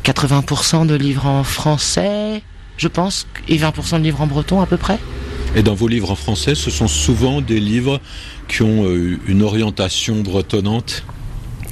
80% 0.05 0.87
de 0.87 0.95
livres 0.95 1.27
en 1.27 1.45
français, 1.45 2.43
je 2.77 2.89
pense, 2.89 3.27
et 3.47 3.59
20% 3.59 3.99
de 3.99 4.05
livres 4.05 4.23
en 4.23 4.27
breton 4.27 4.61
à 4.61 4.67
peu 4.67 4.77
près. 4.77 4.99
Et 5.55 5.63
dans 5.63 5.75
vos 5.75 5.89
livres 5.89 6.11
en 6.11 6.15
français, 6.15 6.55
ce 6.55 6.71
sont 6.71 6.89
souvent 6.89 7.41
des 7.41 7.61
livres 7.61 8.01
qui 8.49 8.63
ont 8.63 8.85
euh, 8.87 9.19
une 9.27 9.43
orientation 9.43 10.21
bretonnante? 10.21 11.05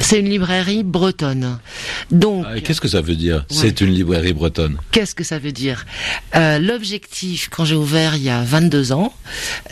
C'est 0.00 0.20
une 0.20 0.28
librairie 0.28 0.84
bretonne. 0.84 1.58
Donc, 2.10 2.44
ah, 2.48 2.60
qu'est-ce 2.60 2.80
que 2.80 2.88
ça 2.88 3.00
veut 3.00 3.16
dire 3.16 3.44
C'est 3.48 3.80
une 3.80 3.90
librairie 3.90 4.32
bretonne? 4.32 4.76
Qu'est-ce 4.92 5.14
que 5.14 5.24
ça 5.24 5.38
veut 5.38 5.52
dire? 5.52 5.86
Euh, 6.34 6.58
L'objectif, 6.58 7.48
quand 7.50 7.64
j'ai 7.64 7.74
ouvert 7.74 8.16
il 8.16 8.22
y 8.22 8.30
a 8.30 8.42
22 8.42 8.92
ans, 8.92 9.12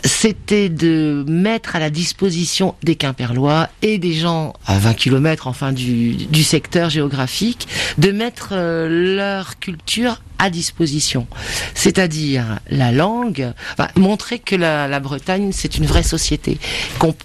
c'était 0.03 0.69
de 0.69 1.23
mettre 1.27 1.75
à 1.75 1.79
la 1.79 1.89
disposition 1.89 2.75
des 2.83 2.95
Quimperlois 2.95 3.69
et 3.81 3.97
des 3.97 4.13
gens 4.13 4.53
à 4.65 4.77
20 4.77 4.93
km, 4.93 5.47
enfin 5.47 5.71
du, 5.71 6.15
du 6.15 6.43
secteur 6.43 6.89
géographique, 6.89 7.67
de 7.97 8.11
mettre 8.11 8.49
euh, 8.53 9.15
leur 9.15 9.59
culture 9.59 10.21
à 10.39 10.49
disposition. 10.49 11.27
C'est-à-dire 11.73 12.59
la 12.69 12.91
langue, 12.91 13.53
montrer 13.95 14.39
que 14.39 14.55
la, 14.55 14.99
Bretagne, 14.99 15.51
c'est 15.51 15.77
une 15.77 15.85
vraie 15.85 16.03
société, 16.03 16.57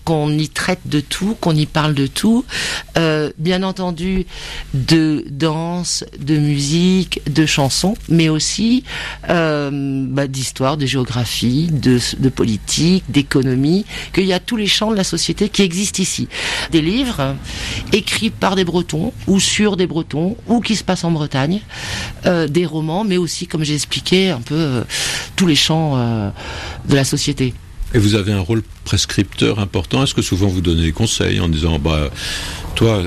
qu'on 0.04 0.30
y 0.32 0.48
traite 0.48 0.80
de 0.86 1.00
tout, 1.00 1.36
qu'on 1.40 1.54
y 1.54 1.66
parle 1.66 1.94
de 1.94 2.06
tout, 2.06 2.44
euh, 2.98 3.30
bien 3.38 3.62
entendu 3.62 4.26
de 4.74 5.24
danse, 5.30 6.04
de 6.18 6.36
musique, 6.36 7.20
de 7.30 7.46
chansons, 7.46 7.94
mais 8.08 8.28
aussi 8.28 8.84
euh, 9.28 9.70
bah, 10.08 10.26
d'histoire, 10.26 10.76
de 10.76 10.86
géographie, 10.86 11.68
de, 11.70 11.98
de 12.18 12.28
politique, 12.28 13.04
d'économie, 13.08 13.84
qu'il 14.12 14.26
y 14.26 14.32
a 14.32 14.40
tous 14.40 14.56
les 14.56 14.66
champs 14.66 14.90
de 14.90 14.96
la 14.96 15.04
société 15.04 15.48
qui 15.48 15.62
existent 15.62 16.02
ici. 16.02 16.28
Des 16.70 16.82
livres 16.82 17.36
écrits 17.92 18.30
par 18.30 18.56
des 18.56 18.64
Bretons, 18.64 19.12
ou 19.26 19.40
sur 19.40 19.76
des 19.76 19.86
Bretons, 19.86 20.36
ou 20.48 20.60
qui 20.60 20.76
se 20.76 20.84
passent 20.84 21.04
en 21.04 21.10
Bretagne, 21.10 21.60
euh, 22.26 22.46
des 22.46 22.66
romans, 22.66 22.99
mais 23.04 23.16
aussi, 23.16 23.46
comme 23.46 23.64
j'ai 23.64 23.74
expliqué, 23.74 24.30
un 24.30 24.40
peu 24.40 24.54
euh, 24.54 24.84
tous 25.36 25.46
les 25.46 25.56
champs 25.56 25.96
euh, 25.96 26.30
de 26.88 26.94
la 26.94 27.04
société. 27.04 27.54
Et 27.92 27.98
vous 27.98 28.14
avez 28.14 28.32
un 28.32 28.40
rôle 28.40 28.62
prescripteur 28.84 29.58
important. 29.58 30.02
Est-ce 30.02 30.14
que 30.14 30.22
souvent 30.22 30.46
vous 30.46 30.60
donnez 30.60 30.82
des 30.82 30.92
conseils 30.92 31.40
en 31.40 31.48
disant, 31.48 31.78
bah, 31.78 32.10
toi, 32.76 33.02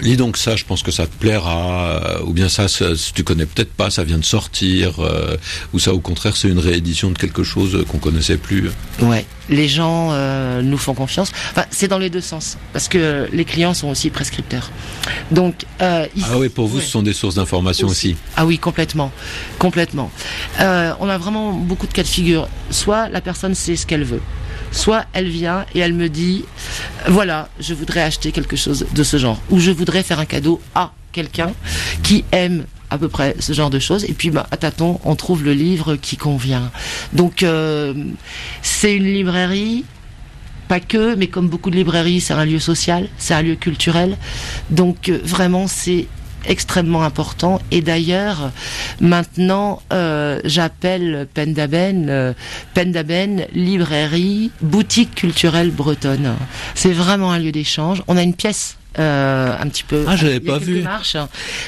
lis 0.00 0.16
donc 0.16 0.36
ça, 0.36 0.56
je 0.56 0.64
pense 0.64 0.82
que 0.82 0.90
ça 0.90 1.06
te 1.06 1.14
plaira, 1.16 2.20
ou 2.24 2.32
bien 2.32 2.48
ça, 2.48 2.68
ça 2.68 2.86
tu 3.14 3.24
connais 3.24 3.46
peut-être 3.46 3.72
pas, 3.72 3.90
ça 3.90 4.04
vient 4.04 4.18
de 4.18 4.24
sortir, 4.24 5.00
euh, 5.00 5.36
ou 5.72 5.78
ça 5.78 5.92
au 5.92 6.00
contraire 6.00 6.36
c'est 6.36 6.48
une 6.48 6.58
réédition 6.58 7.10
de 7.10 7.18
quelque 7.18 7.42
chose 7.42 7.84
qu'on 7.88 7.98
connaissait 7.98 8.36
plus. 8.36 8.70
Ouais, 9.00 9.26
les 9.48 9.68
gens 9.68 10.10
euh, 10.12 10.62
nous 10.62 10.78
font 10.78 10.94
confiance. 10.94 11.32
Enfin, 11.50 11.64
c'est 11.70 11.88
dans 11.88 11.98
les 11.98 12.10
deux 12.10 12.20
sens, 12.20 12.56
parce 12.72 12.88
que 12.88 13.28
les 13.32 13.44
clients 13.44 13.74
sont 13.74 13.88
aussi 13.88 14.10
prescripteurs. 14.10 14.70
Donc, 15.30 15.64
euh, 15.82 16.06
ah 16.22 16.38
oui, 16.38 16.48
pour 16.48 16.66
vous, 16.66 16.78
ouais. 16.78 16.82
ce 16.82 16.88
sont 16.90 17.02
des 17.02 17.12
sources 17.12 17.34
d'information 17.34 17.88
aussi. 17.88 18.10
aussi. 18.10 18.16
Ah 18.36 18.46
oui, 18.46 18.58
complètement, 18.58 19.12
complètement. 19.58 20.10
Euh, 20.60 20.92
on 21.00 21.08
a 21.08 21.18
vraiment 21.18 21.52
beaucoup 21.52 21.86
de 21.86 21.92
cas 21.92 22.02
de 22.02 22.08
figure. 22.08 22.48
Soit 22.70 23.08
la 23.08 23.20
personne 23.20 23.54
sait 23.54 23.76
ce 23.76 23.86
qu'elle 23.86 24.04
veut 24.04 24.22
soit 24.70 25.04
elle 25.12 25.28
vient 25.28 25.66
et 25.74 25.80
elle 25.80 25.94
me 25.94 26.08
dit 26.08 26.44
voilà, 27.06 27.48
je 27.58 27.74
voudrais 27.74 28.02
acheter 28.02 28.32
quelque 28.32 28.56
chose 28.56 28.86
de 28.92 29.02
ce 29.02 29.16
genre. 29.16 29.40
Ou 29.50 29.58
je 29.58 29.70
voudrais 29.70 30.02
faire 30.02 30.20
un 30.20 30.26
cadeau 30.26 30.60
à 30.74 30.92
quelqu'un 31.12 31.52
qui 32.02 32.24
aime 32.32 32.64
à 32.90 32.98
peu 32.98 33.08
près 33.08 33.36
ce 33.38 33.52
genre 33.52 33.70
de 33.70 33.78
choses. 33.78 34.04
Et 34.04 34.12
puis 34.12 34.30
bah, 34.30 34.46
à 34.50 34.56
tâton 34.56 35.00
on 35.04 35.16
trouve 35.16 35.44
le 35.44 35.52
livre 35.52 35.96
qui 35.96 36.16
convient. 36.16 36.70
Donc 37.12 37.42
euh, 37.42 37.94
c'est 38.62 38.94
une 38.94 39.04
librairie 39.04 39.84
pas 40.70 40.78
que, 40.78 41.16
mais 41.16 41.26
comme 41.26 41.48
beaucoup 41.48 41.68
de 41.70 41.74
librairies, 41.74 42.20
c'est 42.20 42.32
un 42.32 42.44
lieu 42.44 42.60
social, 42.60 43.08
c'est 43.18 43.34
un 43.34 43.42
lieu 43.42 43.56
culturel. 43.56 44.16
Donc 44.70 45.08
euh, 45.08 45.18
vraiment, 45.24 45.66
c'est 45.66 46.06
extrêmement 46.46 47.02
important. 47.02 47.60
Et 47.70 47.80
d'ailleurs, 47.80 48.50
maintenant, 49.00 49.82
euh, 49.92 50.40
j'appelle 50.44 51.26
Pendaben, 51.32 52.08
euh, 52.08 52.32
Pendaben, 52.74 53.46
librairie, 53.52 54.50
boutique 54.60 55.14
culturelle 55.14 55.70
bretonne. 55.70 56.34
C'est 56.74 56.92
vraiment 56.92 57.32
un 57.32 57.38
lieu 57.38 57.52
d'échange. 57.52 58.02
On 58.08 58.16
a 58.16 58.22
une 58.22 58.34
pièce 58.34 58.76
euh, 58.98 59.56
un 59.58 59.68
petit 59.68 59.84
peu. 59.84 60.04
Ah, 60.08 60.16
j'avais 60.16 60.40
pas 60.40 60.58
vu. 60.58 60.82
Marches. 60.82 61.16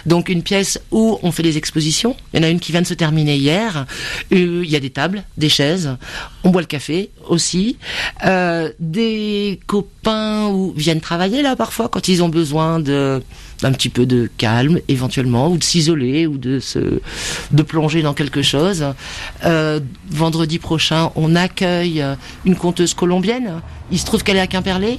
Donc 0.06 0.28
une 0.28 0.42
pièce 0.42 0.80
où 0.90 1.18
on 1.22 1.30
fait 1.30 1.44
des 1.44 1.56
expositions. 1.56 2.16
Il 2.32 2.40
y 2.40 2.40
en 2.40 2.46
a 2.46 2.50
une 2.50 2.58
qui 2.58 2.72
vient 2.72 2.82
de 2.82 2.86
se 2.86 2.94
terminer 2.94 3.36
hier. 3.36 3.86
Il 4.30 4.64
y 4.64 4.74
a 4.74 4.80
des 4.80 4.90
tables, 4.90 5.22
des 5.36 5.48
chaises. 5.48 5.96
On 6.42 6.50
boit 6.50 6.62
le 6.62 6.66
café 6.66 7.10
aussi. 7.28 7.78
Euh, 8.26 8.72
des 8.80 9.60
copains 9.66 10.48
où 10.48 10.74
viennent 10.76 11.00
travailler 11.00 11.42
là 11.42 11.54
parfois 11.54 11.88
quand 11.88 12.08
ils 12.08 12.24
ont 12.24 12.28
besoin 12.28 12.80
de 12.80 13.22
d'un 13.62 13.72
petit 13.72 13.88
peu 13.88 14.04
de 14.04 14.28
calme 14.36 14.80
éventuellement 14.88 15.50
ou 15.50 15.56
de 15.56 15.64
s'isoler 15.64 16.26
ou 16.26 16.36
de 16.36 16.60
se 16.60 17.00
de 17.52 17.62
plonger 17.62 18.02
dans 18.02 18.14
quelque 18.14 18.42
chose. 18.42 18.84
Euh, 19.44 19.80
vendredi 20.10 20.58
prochain, 20.58 21.10
on 21.14 21.34
accueille 21.34 22.04
une 22.44 22.56
conteuse 22.56 22.94
colombienne. 22.94 23.62
Il 23.90 23.98
se 23.98 24.06
trouve 24.06 24.22
qu'elle 24.22 24.36
est 24.36 24.40
à 24.40 24.46
Quimperlé 24.46 24.98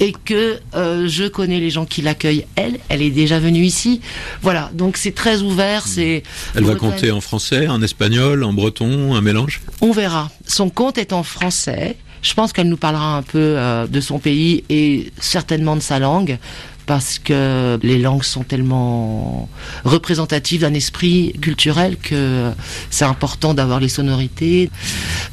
et 0.00 0.12
que 0.12 0.58
euh, 0.74 1.06
je 1.08 1.28
connais 1.28 1.60
les 1.60 1.70
gens 1.70 1.84
qui 1.84 2.00
l'accueillent. 2.02 2.46
Elle, 2.56 2.78
elle 2.88 3.02
est 3.02 3.10
déjà 3.10 3.38
venue 3.38 3.62
ici. 3.62 4.00
Voilà, 4.42 4.70
donc 4.72 4.96
c'est 4.96 5.14
très 5.14 5.42
ouvert. 5.42 5.86
C'est. 5.86 6.22
Elle 6.54 6.64
va 6.64 6.74
compter 6.74 7.10
en 7.10 7.20
français, 7.20 7.68
en 7.68 7.82
espagnol, 7.82 8.42
en 8.42 8.52
breton, 8.52 9.14
un 9.14 9.20
mélange? 9.20 9.60
On 9.80 9.92
verra. 9.92 10.30
Son 10.46 10.70
compte 10.70 10.98
est 10.98 11.12
en 11.12 11.22
français. 11.22 11.96
Je 12.22 12.34
pense 12.34 12.52
qu'elle 12.52 12.68
nous 12.68 12.76
parlera 12.76 13.16
un 13.16 13.22
peu 13.22 13.38
euh, 13.38 13.86
de 13.86 14.00
son 14.00 14.18
pays 14.18 14.64
et 14.68 15.10
certainement 15.20 15.76
de 15.76 15.80
sa 15.80 15.98
langue 15.98 16.38
parce 16.90 17.20
que 17.20 17.78
les 17.84 17.98
langues 18.00 18.24
sont 18.24 18.42
tellement 18.42 19.48
représentatives 19.84 20.62
d'un 20.62 20.74
esprit 20.74 21.32
culturel 21.40 21.96
que 21.96 22.50
c'est 22.90 23.04
important 23.04 23.54
d'avoir 23.54 23.78
les 23.78 23.88
sonorités, 23.88 24.72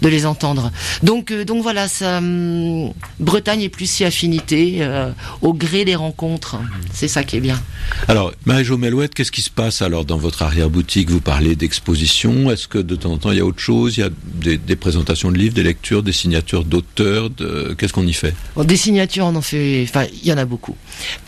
de 0.04 0.08
les 0.08 0.28
entendre. 0.28 0.72
Donc, 1.02 1.32
euh, 1.32 1.46
donc 1.46 1.64
voilà, 1.64 1.88
ça, 1.88 2.20
hum, 2.20 2.94
Bretagne 3.20 3.64
est 3.64 3.70
plus 3.70 3.90
si 3.90 4.06
affinité 4.06 4.82
euh, 4.82 5.10
au 5.42 5.52
gré 5.52 5.84
des 5.84 5.96
rencontres. 5.96 6.58
C'est 6.94 7.08
ça 7.08 7.24
qui 7.24 7.38
est 7.38 7.40
bien. 7.40 7.60
Alors, 8.08 8.34
Marie-Jo 8.46 8.78
Melouette, 8.78 9.16
qu'est-ce 9.16 9.32
qui 9.32 9.42
se 9.42 9.50
passe 9.50 9.82
alors 9.82 10.06
dans 10.06 10.18
votre 10.18 10.44
arrière-boutique? 10.44 11.10
Vous 11.10 11.22
parlez 11.22 11.56
d'exposition. 11.56 12.52
Est-ce 12.52 12.68
que 12.68 12.78
de 12.78 12.96
temps 12.96 13.14
en 13.14 13.18
temps 13.18 13.32
il 13.32 13.40
y 13.40 13.42
a 13.42 13.46
autre 13.46 13.62
chose? 13.62 13.98
Il 13.98 14.02
y 14.02 14.04
a 14.04 14.10
des, 14.36 14.60
des, 14.60 14.76
présentations 14.76 15.32
de 15.32 15.38
livres, 15.40 15.56
des 15.56 15.64
lectures, 15.64 16.04
des 16.04 16.12
signatures 16.12 16.66
d'auteurs 16.66 17.32
de... 17.32 17.76
Qu'est-ce 17.76 17.94
qu'on 17.94 18.06
y 18.06 18.14
fait? 18.14 18.36
Des 18.64 18.78
signatures, 18.78 19.26
on 19.26 19.36
en 19.36 19.42
fait. 19.42 19.88
Enfin, 19.90 20.06
il 20.22 20.28
y 20.28 20.32
en 20.32 20.38
a 20.38 20.46
beaucoup. 20.46 20.76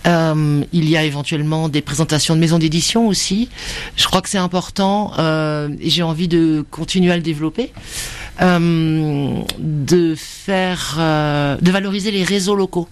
Euh, 0.06 0.19
il 0.74 0.90
y 0.90 0.98
a 0.98 1.04
éventuellement 1.04 1.70
des 1.70 1.82
présentations 1.82 2.36
de 2.36 2.40
maisons 2.40 2.60
d'édition 2.60 3.08
aussi. 3.08 3.50
Je 3.96 4.06
crois 4.06 4.22
que 4.22 4.30
c'est 4.30 4.38
important 4.38 5.12
euh, 5.20 5.70
et 5.80 5.90
j'ai 5.90 6.04
envie 6.04 6.28
de 6.28 6.66
continuer 6.70 7.12
à 7.12 7.16
le 7.16 7.24
développer. 7.24 7.72
Euh, 8.42 9.42
de 9.58 10.16
faire, 10.16 10.96
euh, 10.98 11.58
de 11.60 11.72
valoriser 11.72 12.10
les 12.10 12.24
réseaux 12.24 12.56
locaux. 12.56 12.88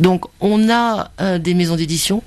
Donc, 0.00 0.24
on 0.40 0.70
a 0.70 1.10
euh, 1.20 1.38
des 1.38 1.52
maisons 1.52 1.76
d'édition 1.76 2.22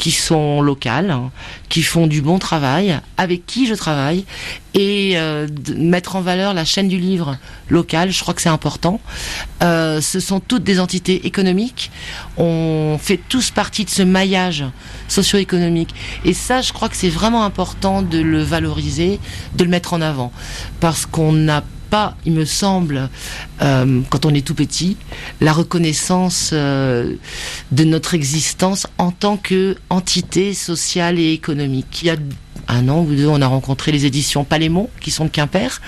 qui 0.00 0.12
sont 0.12 0.62
locales, 0.62 1.10
hein, 1.10 1.30
qui 1.68 1.82
font 1.82 2.06
du 2.06 2.22
bon 2.22 2.38
travail, 2.38 2.98
avec 3.18 3.44
qui 3.44 3.66
je 3.66 3.74
travaille, 3.74 4.24
et 4.72 5.12
euh, 5.16 5.46
mettre 5.76 6.16
en 6.16 6.22
valeur 6.22 6.54
la 6.54 6.64
chaîne 6.64 6.88
du 6.88 6.96
livre 6.96 7.36
local, 7.68 8.10
je 8.10 8.18
crois 8.20 8.32
que 8.32 8.40
c'est 8.40 8.48
important. 8.48 8.98
Euh, 9.62 10.00
ce 10.00 10.18
sont 10.18 10.40
toutes 10.40 10.64
des 10.64 10.80
entités 10.80 11.26
économiques. 11.26 11.90
On 12.38 12.96
fait 12.98 13.20
tous 13.28 13.50
partie 13.50 13.84
de 13.84 13.90
ce 13.90 14.02
maillage 14.02 14.64
socio-économique. 15.06 15.94
Et 16.24 16.32
ça, 16.32 16.62
je 16.62 16.72
crois 16.72 16.88
que 16.88 16.96
c'est 16.96 17.10
vraiment 17.10 17.44
important 17.44 18.00
de 18.00 18.18
le 18.18 18.42
valoriser, 18.42 19.20
de 19.54 19.64
le 19.64 19.70
mettre 19.70 19.92
en 19.92 20.00
avant. 20.00 20.32
Parce 20.80 21.04
qu'on 21.04 21.32
n'a 21.32 21.62
il 22.24 22.32
me 22.32 22.44
semble, 22.44 23.08
euh, 23.62 24.00
quand 24.10 24.24
on 24.24 24.34
est 24.34 24.46
tout 24.46 24.54
petit, 24.54 24.96
la 25.40 25.52
reconnaissance 25.52 26.50
euh, 26.52 27.14
de 27.72 27.84
notre 27.84 28.14
existence 28.14 28.86
en 28.98 29.10
tant 29.10 29.36
que 29.36 29.76
entité 29.88 30.54
sociale 30.54 31.18
et 31.18 31.32
économique. 31.32 32.08
Un 32.68 32.88
an 32.88 33.00
ou 33.00 33.14
deux, 33.14 33.26
on 33.26 33.40
a 33.40 33.46
rencontré 33.46 33.92
les 33.92 34.06
éditions 34.06 34.44
Palémon, 34.44 34.88
qui 35.00 35.10
sont 35.10 35.24
de 35.24 35.30
Quimper, 35.30 35.80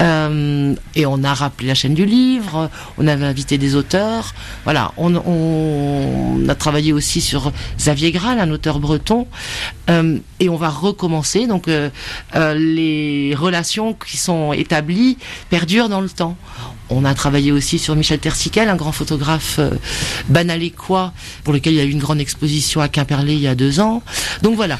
euh, 0.00 0.74
et 0.94 1.06
on 1.06 1.22
a 1.24 1.34
rappelé 1.34 1.68
la 1.68 1.74
chaîne 1.74 1.94
du 1.94 2.04
livre, 2.04 2.70
on 2.98 3.06
avait 3.06 3.24
invité 3.24 3.58
des 3.58 3.74
auteurs, 3.74 4.34
voilà, 4.64 4.92
on, 4.96 6.44
a 6.48 6.54
travaillé 6.54 6.92
aussi 6.92 7.20
sur 7.20 7.52
Xavier 7.78 8.12
Graal, 8.12 8.38
un 8.38 8.50
auteur 8.50 8.80
breton, 8.80 9.26
euh, 9.90 10.18
et 10.40 10.48
on 10.48 10.56
va 10.56 10.68
recommencer, 10.68 11.46
donc 11.46 11.68
euh, 11.68 11.90
les 12.34 13.34
relations 13.34 13.94
qui 13.94 14.16
sont 14.16 14.52
établies 14.52 15.18
perdurent 15.50 15.88
dans 15.88 16.00
le 16.00 16.10
temps. 16.10 16.36
On 16.96 17.04
a 17.04 17.12
travaillé 17.14 17.50
aussi 17.50 17.80
sur 17.80 17.96
Michel 17.96 18.20
Tersiquel, 18.20 18.68
un 18.68 18.76
grand 18.76 18.92
photographe 18.92 19.56
euh, 19.58 19.70
banalécois, 20.28 21.12
pour 21.42 21.52
lequel 21.52 21.72
il 21.72 21.76
y 21.76 21.80
a 21.80 21.84
eu 21.84 21.90
une 21.90 21.98
grande 21.98 22.20
exposition 22.20 22.80
à 22.80 22.88
Quimperlé 22.88 23.34
il 23.34 23.40
y 23.40 23.48
a 23.48 23.56
deux 23.56 23.80
ans. 23.80 24.02
Donc 24.42 24.54
voilà. 24.54 24.78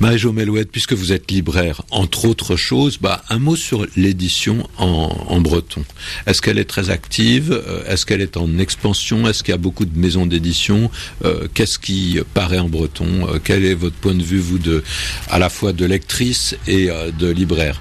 Maëjo 0.00 0.32
Melouette, 0.32 0.70
puisque 0.72 0.94
vous 0.94 1.12
êtes 1.12 1.30
libraire, 1.30 1.82
entre 1.90 2.24
autres 2.24 2.56
choses, 2.56 2.98
bah, 2.98 3.22
un 3.28 3.38
mot 3.38 3.56
sur 3.56 3.86
l'édition 3.94 4.66
en, 4.78 5.14
en 5.28 5.40
breton. 5.40 5.84
Est-ce 6.26 6.40
qu'elle 6.40 6.58
est 6.58 6.64
très 6.64 6.88
active? 6.88 7.52
Euh, 7.52 7.84
Est-ce 7.86 8.06
qu'elle 8.06 8.22
est 8.22 8.38
en 8.38 8.58
expansion? 8.58 9.28
Est-ce 9.28 9.42
qu'il 9.42 9.52
y 9.52 9.54
a 9.54 9.58
beaucoup 9.58 9.84
de 9.84 9.98
maisons 9.98 10.24
d'édition? 10.24 10.90
Euh, 11.26 11.46
Qu'est-ce 11.52 11.78
qui 11.78 12.18
paraît 12.32 12.58
en 12.58 12.68
breton? 12.68 13.28
Quel 13.44 13.66
est 13.66 13.74
votre 13.74 13.96
point 13.96 14.14
de 14.14 14.22
vue, 14.22 14.38
vous, 14.38 14.58
de, 14.58 14.82
à 15.28 15.38
la 15.38 15.50
fois 15.50 15.72
de 15.74 15.84
lectrice 15.84 16.56
et 16.66 16.88
de 17.18 17.28
libraire? 17.28 17.80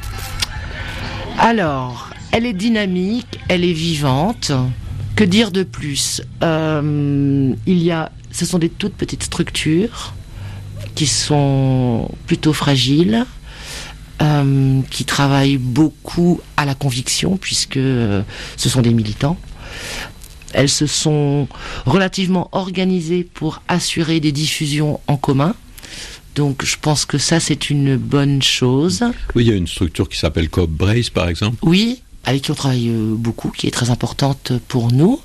Alors, 1.37 2.08
elle 2.31 2.45
est 2.45 2.53
dynamique, 2.53 3.39
elle 3.47 3.63
est 3.63 3.73
vivante. 3.73 4.51
Que 5.15 5.23
dire 5.23 5.51
de 5.51 5.63
plus 5.63 6.21
Euh, 6.43 7.53
Il 7.65 7.83
y 7.83 7.91
a, 7.91 8.11
ce 8.31 8.45
sont 8.45 8.59
des 8.59 8.69
toutes 8.69 8.93
petites 8.93 9.23
structures 9.23 10.13
qui 10.95 11.07
sont 11.07 12.09
plutôt 12.27 12.53
fragiles, 12.53 13.25
euh, 14.21 14.81
qui 14.89 15.05
travaillent 15.05 15.57
beaucoup 15.57 16.41
à 16.57 16.65
la 16.65 16.75
conviction 16.75 17.37
puisque 17.37 17.77
euh, 17.77 18.21
ce 18.57 18.69
sont 18.69 18.81
des 18.81 18.93
militants. 18.93 19.37
Elles 20.53 20.69
se 20.69 20.87
sont 20.87 21.47
relativement 21.85 22.49
organisées 22.53 23.23
pour 23.23 23.61
assurer 23.67 24.19
des 24.19 24.31
diffusions 24.31 24.99
en 25.07 25.17
commun. 25.17 25.55
Donc 26.35 26.63
je 26.63 26.77
pense 26.79 27.05
que 27.05 27.17
ça 27.17 27.39
c'est 27.39 27.69
une 27.69 27.97
bonne 27.97 28.41
chose. 28.41 29.03
Oui, 29.35 29.43
il 29.45 29.49
y 29.49 29.51
a 29.51 29.55
une 29.55 29.67
structure 29.67 30.07
qui 30.07 30.17
s'appelle 30.17 30.49
Coop 30.49 30.69
Brace, 30.69 31.09
par 31.09 31.27
exemple. 31.27 31.57
Oui, 31.61 32.01
avec 32.25 32.43
qui 32.43 32.51
on 32.51 32.55
travaille 32.55 32.89
euh, 32.89 33.15
beaucoup, 33.15 33.49
qui 33.49 33.67
est 33.67 33.71
très 33.71 33.89
importante 33.89 34.51
pour 34.67 34.91
nous. 34.91 35.19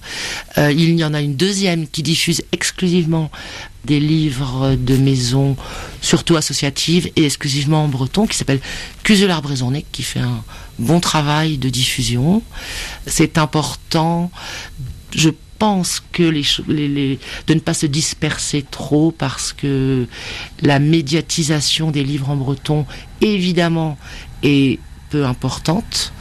Euh, 0.58 0.72
il 0.72 0.94
y 0.98 1.04
en 1.04 1.12
a 1.14 1.20
une 1.20 1.36
deuxième 1.36 1.86
qui 1.88 2.02
diffuse 2.02 2.42
exclusivement 2.52 3.30
des 3.84 4.00
livres 4.00 4.76
de 4.76 4.96
maison, 4.96 5.56
surtout 6.00 6.36
associatives 6.36 7.10
et 7.16 7.26
exclusivement 7.26 7.84
en 7.84 7.88
breton, 7.88 8.26
qui 8.26 8.36
s'appelle 8.36 8.60
Cuselar 9.02 9.42
Brésonnet, 9.42 9.84
qui 9.92 10.02
fait 10.02 10.20
un 10.20 10.42
bon 10.78 11.00
travail 11.00 11.58
de 11.58 11.68
diffusion. 11.68 12.42
C'est 13.06 13.36
important, 13.36 14.30
je 15.14 15.28
pense 15.58 16.02
que 16.12 16.22
les- 16.22 17.18
de 17.46 17.54
ne 17.54 17.60
pas 17.60 17.74
se 17.74 17.86
disperser 17.86 18.64
trop 18.70 19.10
parce 19.12 19.52
que 19.52 20.06
la 20.62 20.78
médiatisation 20.78 21.90
des 21.90 22.04
livres 22.04 22.30
en 22.30 22.36
breton, 22.36 22.86
évidemment, 23.20 23.98
est 24.42 24.78
peu 25.10 25.26
importante. 25.26 26.12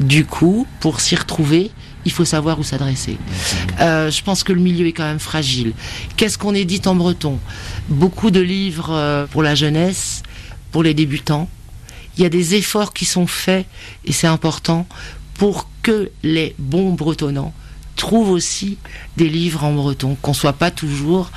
Du 0.00 0.24
coup, 0.24 0.66
pour 0.80 1.00
s'y 1.00 1.14
retrouver, 1.14 1.70
il 2.06 2.12
faut 2.12 2.24
savoir 2.24 2.58
où 2.58 2.64
s'adresser. 2.64 3.18
Euh, 3.80 4.10
je 4.10 4.22
pense 4.22 4.42
que 4.42 4.52
le 4.52 4.60
milieu 4.60 4.86
est 4.86 4.92
quand 4.92 5.04
même 5.04 5.18
fragile. 5.18 5.72
Qu'est-ce 6.16 6.38
qu'on 6.38 6.54
édite 6.54 6.86
en 6.86 6.94
breton? 6.94 7.38
Beaucoup 7.88 8.30
de 8.30 8.40
livres 8.40 8.90
euh, 8.90 9.26
pour 9.26 9.42
la 9.42 9.54
jeunesse, 9.54 10.22
pour 10.72 10.82
les 10.82 10.94
débutants. 10.94 11.48
Il 12.16 12.22
y 12.22 12.26
a 12.26 12.30
des 12.30 12.54
efforts 12.54 12.94
qui 12.94 13.04
sont 13.04 13.26
faits, 13.26 13.66
et 14.06 14.12
c'est 14.12 14.26
important, 14.26 14.86
pour 15.34 15.68
que 15.82 16.10
les 16.22 16.54
bons 16.58 16.92
bretonnants 16.92 17.52
trouvent 17.96 18.30
aussi 18.30 18.78
des 19.18 19.28
livres 19.28 19.64
en 19.64 19.72
breton, 19.72 20.16
qu'on 20.22 20.32
soit 20.32 20.54
pas 20.54 20.70
toujours 20.70 21.30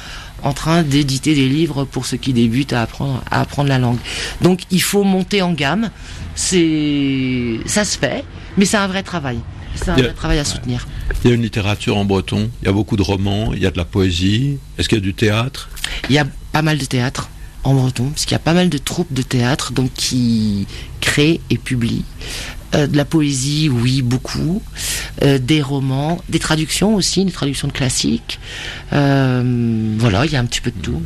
en 0.44 0.54
train 0.54 0.84
d'éditer 0.84 1.36
des 1.36 1.48
livres 1.48 1.86
pour 1.86 2.06
ceux 2.06 2.18
qui 2.18 2.34
débutent 2.34 2.74
à 2.74 2.82
apprendre, 2.82 3.22
à 3.30 3.42
apprendre 3.42 3.70
la 3.70 3.80
langue. 3.80 4.00
Donc 4.42 4.62
il 4.72 4.82
faut 4.82 5.04
monter 5.04 5.42
en 5.42 5.54
gamme. 5.54 5.90
C'est, 6.36 7.60
ça 7.66 7.86
se 7.86 7.98
fait, 7.98 8.24
mais 8.58 8.66
c'est 8.66 8.78
un 8.78 8.88
vrai 8.88 9.04
travail. 9.04 9.40
C'est 9.76 9.90
un 9.90 9.96
a- 9.96 10.02
vrai 10.02 10.14
travail 10.14 10.40
à 10.40 10.46
soutenir. 10.46 10.88
Il 11.24 11.30
y 11.30 11.34
a 11.34 11.36
une 11.36 11.42
littérature 11.42 11.98
en 11.98 12.06
breton, 12.06 12.50
il 12.62 12.66
y 12.66 12.70
a 12.70 12.72
beaucoup 12.72 12.96
de 12.98 13.02
romans, 13.02 13.54
il 13.54 13.60
y 13.62 13.66
a 13.66 13.72
de 13.72 13.78
la 13.78 13.86
poésie. 13.86 14.58
Est-ce 14.78 14.88
qu'il 14.90 14.98
y 14.98 15.02
a 15.02 15.04
du 15.04 15.14
théâtre? 15.14 15.70
Il 16.10 16.16
y 16.16 16.20
a 16.20 16.26
pas 16.52 16.62
mal 16.62 16.78
de 16.78 16.86
théâtre 16.86 17.30
en 17.64 17.74
breton, 17.74 18.10
parce 18.10 18.26
qu'il 18.26 18.34
y 18.34 18.36
a 18.36 18.40
pas 18.40 18.54
mal 18.54 18.70
de 18.70 18.78
troupes 18.78 19.12
de 19.14 19.22
théâtre 19.22 19.72
donc 19.72 19.92
qui 19.94 20.68
créent 21.02 21.40
et 21.50 21.58
publient. 21.58 22.04
Euh, 22.76 22.88
de 22.88 22.98
la 22.98 23.06
poésie, 23.06 23.70
oui, 23.70 24.02
beaucoup. 24.02 24.62
Euh, 25.22 25.38
des 25.40 25.62
romans, 25.62 26.20
des 26.28 26.40
traductions 26.40 26.96
aussi, 26.96 27.24
des 27.24 27.32
traductions 27.32 27.68
de 27.68 27.74
classiques. 27.74 28.40
Euh, 28.94 29.96
voilà, 29.98 30.26
il 30.26 30.32
y 30.32 30.36
a 30.36 30.40
un 30.40 30.46
petit 30.46 30.62
peu 30.62 30.72
de 30.72 30.80
tout. 30.82 31.02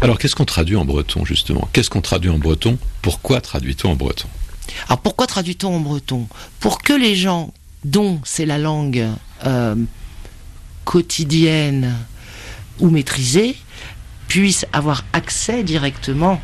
Alors 0.00 0.18
qu'est-ce 0.18 0.34
qu'on 0.34 0.44
traduit 0.44 0.76
en 0.76 0.84
breton, 0.84 1.24
justement? 1.24 1.68
Qu'est-ce 1.72 1.90
qu'on 1.90 2.00
traduit 2.00 2.30
en 2.30 2.38
breton? 2.38 2.76
Pourquoi 3.02 3.40
traduit-on 3.40 3.90
en 3.90 3.96
breton? 3.96 4.28
Alors 4.86 5.00
pourquoi 5.00 5.26
traduit-on 5.26 5.76
en 5.76 5.80
breton 5.80 6.26
Pour 6.60 6.82
que 6.82 6.92
les 6.92 7.14
gens 7.14 7.52
dont 7.84 8.20
c'est 8.24 8.46
la 8.46 8.58
langue 8.58 9.06
euh, 9.44 9.74
quotidienne 10.84 11.94
ou 12.80 12.90
maîtrisée 12.90 13.56
puissent 14.28 14.66
avoir 14.72 15.04
accès 15.12 15.62
directement 15.62 16.40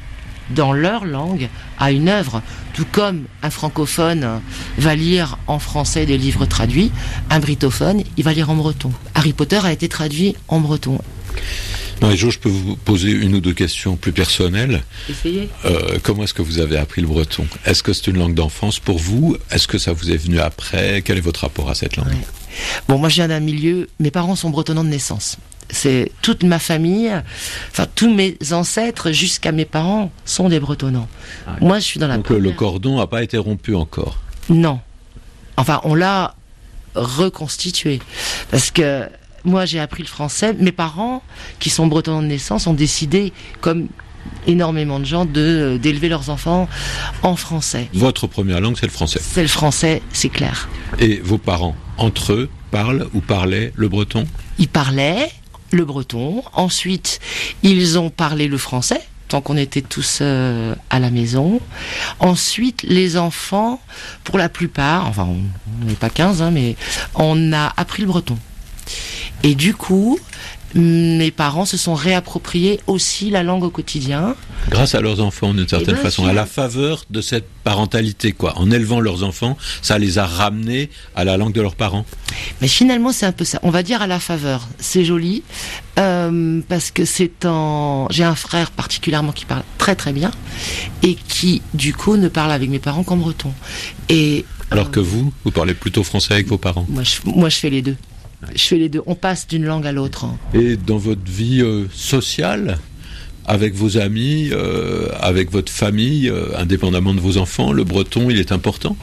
dans 0.50 0.72
leur 0.72 1.04
langue 1.04 1.48
à 1.78 1.92
une 1.92 2.08
œuvre, 2.08 2.42
tout 2.72 2.86
comme 2.90 3.24
un 3.42 3.50
francophone 3.50 4.40
va 4.78 4.94
lire 4.94 5.38
en 5.46 5.58
français 5.58 6.06
des 6.06 6.16
livres 6.16 6.46
traduits, 6.46 6.90
un 7.30 7.38
britophone, 7.38 8.02
il 8.16 8.24
va 8.24 8.32
lire 8.32 8.50
en 8.50 8.54
breton. 8.54 8.92
Harry 9.14 9.32
Potter 9.32 9.60
a 9.62 9.72
été 9.72 9.88
traduit 9.88 10.36
en 10.48 10.60
breton. 10.60 10.98
Non, 12.00 12.10
et 12.10 12.16
Jo, 12.16 12.30
je 12.30 12.38
peux 12.38 12.48
vous 12.48 12.76
poser 12.76 13.10
une 13.10 13.34
ou 13.34 13.40
deux 13.40 13.54
questions 13.54 13.96
plus 13.96 14.12
personnelles. 14.12 14.82
Essayez. 15.08 15.48
Euh, 15.64 15.98
comment 16.02 16.24
est-ce 16.24 16.34
que 16.34 16.42
vous 16.42 16.58
avez 16.60 16.76
appris 16.76 17.00
le 17.00 17.08
breton? 17.08 17.46
Est-ce 17.64 17.82
que 17.82 17.92
c'est 17.92 18.06
une 18.06 18.18
langue 18.18 18.34
d'enfance 18.34 18.78
pour 18.78 18.98
vous? 18.98 19.36
Est-ce 19.50 19.66
que 19.66 19.78
ça 19.78 19.92
vous 19.92 20.10
est 20.10 20.16
venu 20.16 20.38
après? 20.38 21.02
Quel 21.02 21.18
est 21.18 21.22
votre 21.22 21.40
rapport 21.40 21.70
à 21.70 21.74
cette 21.74 21.96
langue? 21.96 22.06
Ouais. 22.08 22.14
Bon, 22.88 22.98
moi 22.98 23.08
je 23.08 23.16
viens 23.16 23.28
d'un 23.28 23.40
milieu, 23.40 23.88
mes 24.00 24.10
parents 24.10 24.36
sont 24.36 24.50
bretonnants 24.50 24.84
de 24.84 24.88
naissance. 24.88 25.36
C'est 25.70 26.12
toute 26.22 26.44
ma 26.44 26.58
famille, 26.58 27.12
enfin 27.70 27.86
tous 27.94 28.12
mes 28.12 28.38
ancêtres 28.52 29.12
jusqu'à 29.12 29.52
mes 29.52 29.66
parents 29.66 30.10
sont 30.24 30.48
des 30.48 30.60
bretonnants. 30.60 31.08
Moi 31.60 31.78
je 31.78 31.84
suis 31.84 32.00
dans 32.00 32.08
la 32.08 32.16
Donc 32.16 32.30
le 32.30 32.52
cordon 32.52 32.96
n'a 32.96 33.06
pas 33.06 33.22
été 33.22 33.36
rompu 33.36 33.74
encore? 33.74 34.18
Non. 34.48 34.80
Enfin, 35.58 35.80
on 35.84 35.94
l'a 35.94 36.34
reconstitué. 36.94 38.00
Parce 38.50 38.70
que 38.70 39.08
moi, 39.44 39.64
j'ai 39.64 39.80
appris 39.80 40.02
le 40.02 40.08
français. 40.08 40.52
Mes 40.54 40.72
parents, 40.72 41.22
qui 41.58 41.70
sont 41.70 41.86
bretons 41.86 42.22
de 42.22 42.26
naissance, 42.26 42.66
ont 42.66 42.74
décidé, 42.74 43.32
comme 43.60 43.88
énormément 44.46 44.98
de 44.98 45.04
gens, 45.04 45.24
de 45.24 45.78
d'élever 45.80 46.08
leurs 46.08 46.30
enfants 46.30 46.68
en 47.22 47.36
français. 47.36 47.88
Votre 47.94 48.26
première 48.26 48.60
langue, 48.60 48.76
c'est 48.78 48.86
le 48.86 48.92
français. 48.92 49.20
C'est 49.22 49.42
le 49.42 49.48
français, 49.48 50.02
c'est 50.12 50.28
clair. 50.28 50.68
Et 50.98 51.16
vos 51.16 51.38
parents, 51.38 51.76
entre 51.96 52.32
eux, 52.32 52.50
parlent 52.70 53.08
ou 53.14 53.20
parlaient 53.20 53.72
le 53.74 53.88
breton? 53.88 54.26
Ils 54.58 54.68
parlaient 54.68 55.30
le 55.70 55.84
breton. 55.84 56.42
Ensuite, 56.52 57.20
ils 57.62 57.98
ont 57.98 58.10
parlé 58.10 58.48
le 58.48 58.58
français. 58.58 59.00
Tant 59.28 59.42
qu'on 59.42 59.58
était 59.58 59.82
tous 59.82 60.20
euh, 60.22 60.74
à 60.88 60.98
la 60.98 61.10
maison. 61.10 61.60
Ensuite, 62.18 62.82
les 62.84 63.18
enfants, 63.18 63.78
pour 64.24 64.38
la 64.38 64.48
plupart, 64.48 65.06
enfin, 65.06 65.28
on 65.28 65.84
n'est 65.84 65.94
pas 65.94 66.08
15, 66.08 66.40
hein, 66.40 66.50
mais 66.50 66.76
on 67.14 67.52
a 67.52 67.74
appris 67.76 68.02
le 68.02 68.08
breton. 68.08 68.38
Et 69.42 69.54
du 69.54 69.74
coup, 69.74 70.18
mes 70.74 71.30
parents 71.30 71.64
se 71.64 71.76
sont 71.76 71.94
réappropriés 71.94 72.80
aussi 72.86 73.30
la 73.30 73.42
langue 73.42 73.64
au 73.64 73.70
quotidien. 73.70 74.34
Grâce 74.68 74.94
à 74.94 75.00
leurs 75.00 75.20
enfants, 75.20 75.54
d'une 75.54 75.66
certaine 75.66 75.94
ben, 75.94 76.02
façon, 76.02 76.26
à 76.26 76.34
la 76.34 76.44
faveur 76.44 77.04
de 77.08 77.22
cette 77.22 77.48
parentalité, 77.64 78.32
quoi. 78.32 78.58
En 78.58 78.70
élevant 78.70 79.00
leurs 79.00 79.24
enfants, 79.24 79.56
ça 79.80 79.98
les 79.98 80.18
a 80.18 80.26
ramenés 80.26 80.90
à 81.16 81.24
la 81.24 81.38
langue 81.38 81.52
de 81.52 81.62
leurs 81.62 81.74
parents. 81.74 82.04
Mais 82.60 82.68
finalement, 82.68 83.12
c'est 83.12 83.24
un 83.24 83.32
peu 83.32 83.44
ça. 83.44 83.58
On 83.62 83.70
va 83.70 83.82
dire 83.82 84.02
à 84.02 84.06
la 84.06 84.20
faveur. 84.20 84.68
C'est 84.78 85.04
joli 85.04 85.42
euh, 85.98 86.60
parce 86.68 86.90
que 86.90 87.06
c'est 87.06 87.46
en. 87.46 88.06
J'ai 88.10 88.24
un 88.24 88.34
frère 88.34 88.70
particulièrement 88.70 89.32
qui 89.32 89.46
parle 89.46 89.62
très 89.78 89.96
très 89.96 90.12
bien 90.12 90.30
et 91.02 91.14
qui, 91.14 91.62
du 91.72 91.94
coup, 91.94 92.16
ne 92.16 92.28
parle 92.28 92.52
avec 92.52 92.68
mes 92.68 92.78
parents 92.78 93.04
qu'en 93.04 93.16
breton. 93.16 93.52
Et 94.10 94.44
Alors 94.70 94.90
que 94.90 95.00
vous, 95.00 95.32
vous 95.44 95.50
parlez 95.50 95.72
plutôt 95.72 96.04
français 96.04 96.34
avec 96.34 96.46
vos 96.46 96.58
parents. 96.58 96.84
moi, 96.90 97.04
je, 97.04 97.20
moi, 97.24 97.48
je 97.48 97.56
fais 97.56 97.70
les 97.70 97.80
deux. 97.80 97.96
Je 98.54 98.62
fais 98.62 98.76
les 98.78 98.88
deux. 98.88 99.02
On 99.06 99.14
passe 99.14 99.46
d'une 99.48 99.64
langue 99.64 99.86
à 99.86 99.92
l'autre. 99.92 100.24
hein. 100.24 100.36
Et 100.54 100.76
dans 100.76 100.96
votre 100.98 101.24
vie 101.28 101.60
euh, 101.60 101.86
sociale, 101.92 102.78
avec 103.46 103.74
vos 103.74 103.98
amis, 103.98 104.50
euh, 104.52 105.08
avec 105.20 105.50
votre 105.50 105.72
famille, 105.72 106.28
euh, 106.28 106.56
indépendamment 106.56 107.14
de 107.14 107.20
vos 107.20 107.36
enfants, 107.38 107.72
le 107.72 107.84
breton, 107.84 108.30
il 108.30 108.38
est 108.38 108.52
important? 108.52 108.96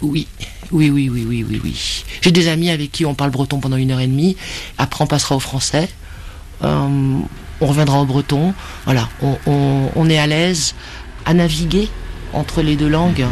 Oui. 0.00 0.26
Oui, 0.72 0.90
oui, 0.90 1.08
oui, 1.10 1.24
oui, 1.28 1.44
oui, 1.48 1.60
oui. 1.62 2.04
J'ai 2.22 2.32
des 2.32 2.48
amis 2.48 2.70
avec 2.70 2.90
qui 2.90 3.04
on 3.04 3.14
parle 3.14 3.30
breton 3.30 3.60
pendant 3.60 3.76
une 3.76 3.90
heure 3.90 4.00
et 4.00 4.06
demie. 4.06 4.36
Après, 4.78 5.04
on 5.04 5.06
passera 5.06 5.36
au 5.36 5.40
français. 5.40 5.88
Euh, 6.64 7.18
on 7.60 7.66
reviendra 7.66 8.00
au 8.00 8.06
breton. 8.06 8.54
Voilà. 8.86 9.08
On, 9.20 9.36
on- 9.46 9.90
on 9.94 10.08
est 10.10 10.18
à 10.18 10.26
l'aise 10.26 10.74
à 11.26 11.34
naviguer 11.34 11.88
entre 12.32 12.62
les 12.62 12.74
deux 12.76 12.88
langues. 12.88 13.26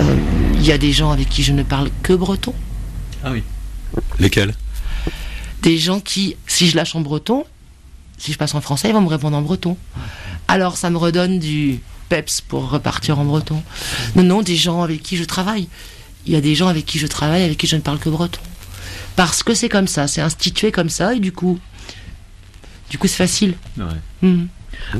Euh, 0.00 0.16
Il 0.54 0.64
y 0.66 0.72
a 0.72 0.78
des 0.78 0.92
gens 0.92 1.10
avec 1.10 1.28
qui 1.28 1.42
je 1.42 1.52
ne 1.52 1.62
parle 1.62 1.90
que 2.02 2.12
breton. 2.14 2.54
Ah 3.22 3.30
oui. 3.32 3.42
Lesquels? 4.18 4.54
Des 5.64 5.78
gens 5.78 5.98
qui, 5.98 6.36
si 6.46 6.68
je 6.68 6.76
lâche 6.76 6.94
en 6.94 7.00
breton, 7.00 7.44
si 8.18 8.32
je 8.32 8.38
passe 8.38 8.54
en 8.54 8.60
français, 8.60 8.88
ils 8.90 8.94
vont 8.94 9.00
me 9.00 9.08
répondre 9.08 9.36
en 9.36 9.42
breton. 9.42 9.76
Alors, 10.46 10.76
ça 10.76 10.90
me 10.90 10.98
redonne 10.98 11.38
du 11.40 11.80
peps 12.08 12.42
pour 12.42 12.70
repartir 12.70 13.18
en 13.18 13.24
breton. 13.24 13.62
Non, 14.14 14.22
non, 14.22 14.42
des 14.42 14.56
gens 14.56 14.82
avec 14.82 15.02
qui 15.02 15.16
je 15.16 15.24
travaille. 15.24 15.68
Il 16.26 16.32
y 16.32 16.36
a 16.36 16.40
des 16.40 16.54
gens 16.54 16.68
avec 16.68 16.86
qui 16.86 16.98
je 16.98 17.06
travaille, 17.06 17.42
avec 17.42 17.58
qui 17.58 17.66
je 17.66 17.76
ne 17.76 17.80
parle 17.80 17.98
que 17.98 18.08
breton. 18.08 18.40
Parce 19.16 19.42
que 19.42 19.54
c'est 19.54 19.68
comme 19.68 19.88
ça, 19.88 20.06
c'est 20.06 20.20
institué 20.20 20.70
comme 20.70 20.90
ça, 20.90 21.14
et 21.14 21.20
du 21.20 21.32
coup, 21.32 21.58
du 22.90 22.98
coup, 22.98 23.08
c'est 23.08 23.16
facile. 23.16 23.54
Mhm. 24.22 24.48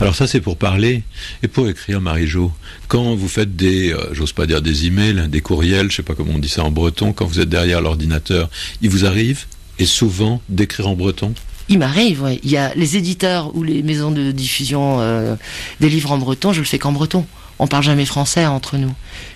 Alors 0.00 0.14
ça 0.14 0.28
c'est 0.28 0.40
pour 0.40 0.56
parler 0.56 1.02
et 1.42 1.48
pour 1.48 1.68
écrire 1.68 2.00
Marie-Jo. 2.00 2.52
Quand 2.86 3.14
vous 3.16 3.28
faites 3.28 3.56
des, 3.56 3.92
euh, 3.92 4.12
j'ose 4.12 4.32
pas 4.32 4.46
dire 4.46 4.62
des 4.62 4.86
emails, 4.86 5.28
des 5.28 5.40
courriels, 5.40 5.90
je 5.90 5.96
sais 5.96 6.02
pas 6.02 6.14
comment 6.14 6.34
on 6.34 6.38
dit 6.38 6.48
ça 6.48 6.62
en 6.62 6.70
breton, 6.70 7.12
quand 7.12 7.26
vous 7.26 7.40
êtes 7.40 7.48
derrière 7.48 7.80
l'ordinateur, 7.80 8.48
il 8.82 8.90
vous 8.90 9.04
arrive 9.04 9.46
et 9.78 9.86
souvent 9.86 10.40
d'écrire 10.48 10.88
en 10.88 10.94
breton 10.94 11.34
Il 11.68 11.78
m'arrive, 11.78 12.22
ouais. 12.22 12.40
Il 12.44 12.50
y 12.50 12.56
a 12.56 12.72
les 12.74 12.96
éditeurs 12.96 13.54
ou 13.56 13.62
les 13.62 13.82
maisons 13.82 14.10
de 14.10 14.30
diffusion 14.32 14.98
euh, 15.00 15.36
des 15.80 15.88
livres 15.88 16.12
en 16.12 16.18
breton, 16.18 16.52
je 16.52 16.60
le 16.60 16.66
fais 16.66 16.78
qu'en 16.78 16.92
breton. 16.92 17.24
On 17.58 17.66
parle 17.68 17.84
jamais 17.84 18.04
français 18.04 18.46
entre 18.46 18.76
nous, 18.78 18.92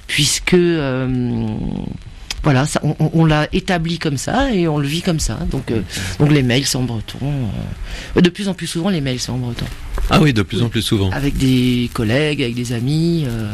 puisque 0.09 0.55
euh, 0.55 1.47
voilà, 2.43 2.67
ça, 2.67 2.81
on, 2.99 3.25
l'a 3.25 3.47
établi 3.53 3.99
comme 3.99 4.17
ça 4.17 4.53
et 4.53 4.67
on 4.67 4.79
le 4.79 4.89
vit 4.89 5.03
comme 5.03 5.21
ça. 5.21 5.39
Donc, 5.51 5.71
euh, 5.71 5.83
donc 6.19 6.31
les 6.33 6.43
mails 6.43 6.67
sont 6.67 6.81
en 6.81 6.85
breton. 6.85 7.19
euh. 8.17 8.21
De 8.21 8.29
plus 8.29 8.49
en 8.49 8.55
plus 8.55 8.67
souvent, 8.67 8.91
les 8.91 9.01
mails 9.01 9.21
sont 9.21 9.35
en 9.35 9.39
breton. 9.39 9.67
Ah 10.11 10.21
oui, 10.21 10.33
de 10.33 10.43
plus 10.43 10.63
en 10.63 10.69
plus 10.69 10.83
souvent. 10.83 11.11
Avec 11.11 11.37
des 11.37 11.91
collègues, 11.93 12.43
avec 12.43 12.55
des 12.55 12.73
amis. 12.73 13.25
euh, 13.29 13.53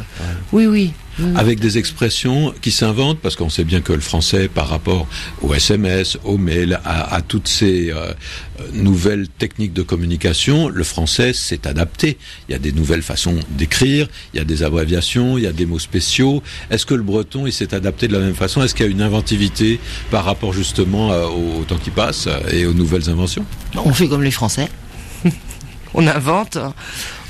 Oui, 0.53 0.67
oui. 0.67 0.93
Mm. 1.19 1.37
Avec 1.37 1.61
des 1.61 1.79
expressions 1.79 2.53
qui 2.61 2.71
s'inventent, 2.71 3.21
parce 3.21 3.37
qu'on 3.37 3.51
sait 3.51 3.65
bien 3.65 3.81
que 3.81 3.93
le 3.93 4.01
français, 4.01 4.49
par 4.49 4.69
rapport 4.69 5.07
au 5.43 5.55
SMS, 5.55 6.19
au 6.25 6.39
mail, 6.39 6.81
à, 6.85 7.15
à 7.15 7.23
toutes 7.23 7.49
ces 7.49 7.91
euh, 7.91 8.13
nouvelles 8.73 9.29
techniques 9.29 9.73
de 9.73 9.83
communication, 9.83 10.69
le 10.69 10.85
français 10.85 11.33
s'est 11.33 11.67
adapté. 11.67 12.19
Il 12.49 12.53
y 12.53 12.55
a 12.55 12.59
des 12.59 12.73
nouvelles 12.73 13.03
façons 13.03 13.37
d'écrire, 13.51 14.09
il 14.33 14.39
y 14.39 14.41
a 14.41 14.45
des 14.45 14.63
abréviations, 14.63 15.39
il 15.39 15.45
y 15.45 15.47
a 15.47 15.53
des 15.53 15.67
mots 15.67 15.79
spéciaux. 15.79 16.43
Est-ce 16.71 16.87
que 16.87 16.95
le 16.95 17.03
breton, 17.03 17.47
il 17.47 17.53
s'est 17.53 17.75
adapté 17.75 18.09
de 18.09 18.13
la 18.13 18.21
même 18.21 18.35
façon? 18.35 18.63
Est-ce 18.63 18.75
qu'il 18.75 18.87
y 18.87 18.89
a 18.89 18.93
une 18.93 19.03
inventivité 19.03 19.79
par 20.11 20.25
rapport 20.25 20.53
justement 20.53 21.13
euh, 21.13 21.27
au, 21.27 21.61
au 21.61 21.65
temps 21.65 21.79
qui 21.79 21.91
passe 21.91 22.29
et 22.51 22.67
aux 22.67 22.75
nouvelles 22.75 23.09
inventions? 23.09 23.45
On 23.77 23.93
fait 23.93 24.09
comme 24.09 24.23
les 24.23 24.31
Français. 24.31 24.69
on 25.95 26.07
invente, 26.07 26.59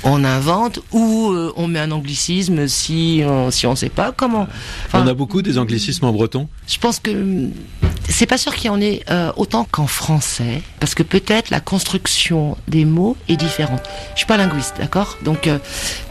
on 0.03 0.23
invente, 0.23 0.79
ou 0.91 1.31
euh, 1.31 1.53
on 1.55 1.67
met 1.67 1.79
un 1.79 1.91
anglicisme 1.91 2.67
si 2.67 3.23
on, 3.25 3.51
si 3.51 3.65
on 3.67 3.75
sait 3.75 3.89
pas 3.89 4.11
comment. 4.11 4.47
Enfin, 4.87 5.03
On 5.03 5.07
a 5.07 5.13
beaucoup 5.13 5.41
des 5.41 5.57
anglicismes 5.57 6.05
en 6.05 6.11
breton 6.11 6.47
Je 6.67 6.77
pense 6.77 6.99
que 6.99 7.11
hum, 7.11 7.51
c'est 8.09 8.27
pas 8.27 8.37
sûr 8.37 8.55
qu'il 8.55 8.67
y 8.67 8.69
en 8.69 8.81
ait 8.81 9.03
euh, 9.09 9.31
autant 9.35 9.65
qu'en 9.69 9.87
français, 9.87 10.61
parce 10.79 10.95
que 10.95 11.03
peut-être 11.03 11.49
la 11.49 11.59
construction 11.59 12.57
des 12.67 12.85
mots 12.85 13.17
est 13.27 13.37
différente. 13.37 13.81
Je 14.13 14.19
suis 14.19 14.27
pas 14.27 14.37
linguiste, 14.37 14.75
d'accord? 14.77 15.17
Donc, 15.23 15.47
euh, 15.47 15.57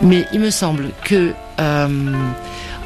mais 0.01 0.27
il 0.33 0.41
me 0.41 0.51
semble 0.51 0.91
que 1.05 1.33
euh, 1.61 2.13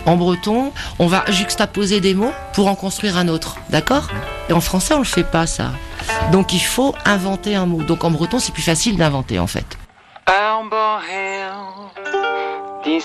en 0.07 0.16
breton, 0.16 0.72
on 0.98 1.07
va 1.07 1.24
juxtaposer 1.31 2.00
des 2.00 2.14
mots 2.14 2.33
pour 2.54 2.68
en 2.68 2.74
construire 2.74 3.16
un 3.16 3.28
autre, 3.28 3.57
d'accord? 3.70 4.09
Et 4.48 4.52
en 4.52 4.61
français, 4.61 4.94
on 4.94 4.98
le 4.98 5.04
fait 5.04 5.24
pas 5.24 5.46
ça. 5.46 5.72
Donc, 6.33 6.53
il 6.53 6.61
faut 6.61 6.94
inventer 7.05 7.55
un 7.55 7.66
mot. 7.66 7.83
Donc, 7.83 8.05
en 8.05 8.11
breton, 8.11 8.38
c'est 8.38 8.53
plus 8.53 8.62
facile 8.62 8.97
d'inventer, 8.97 9.38
en 9.38 9.47
fait. 9.47 9.79
Armbor 10.27 11.01
heel, 11.09 11.55
die 12.85 13.01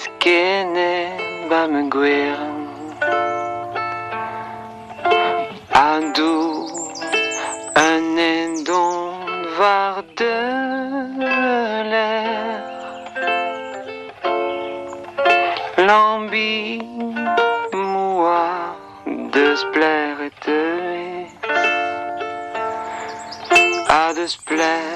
à 24.23 24.25
de 24.25 24.92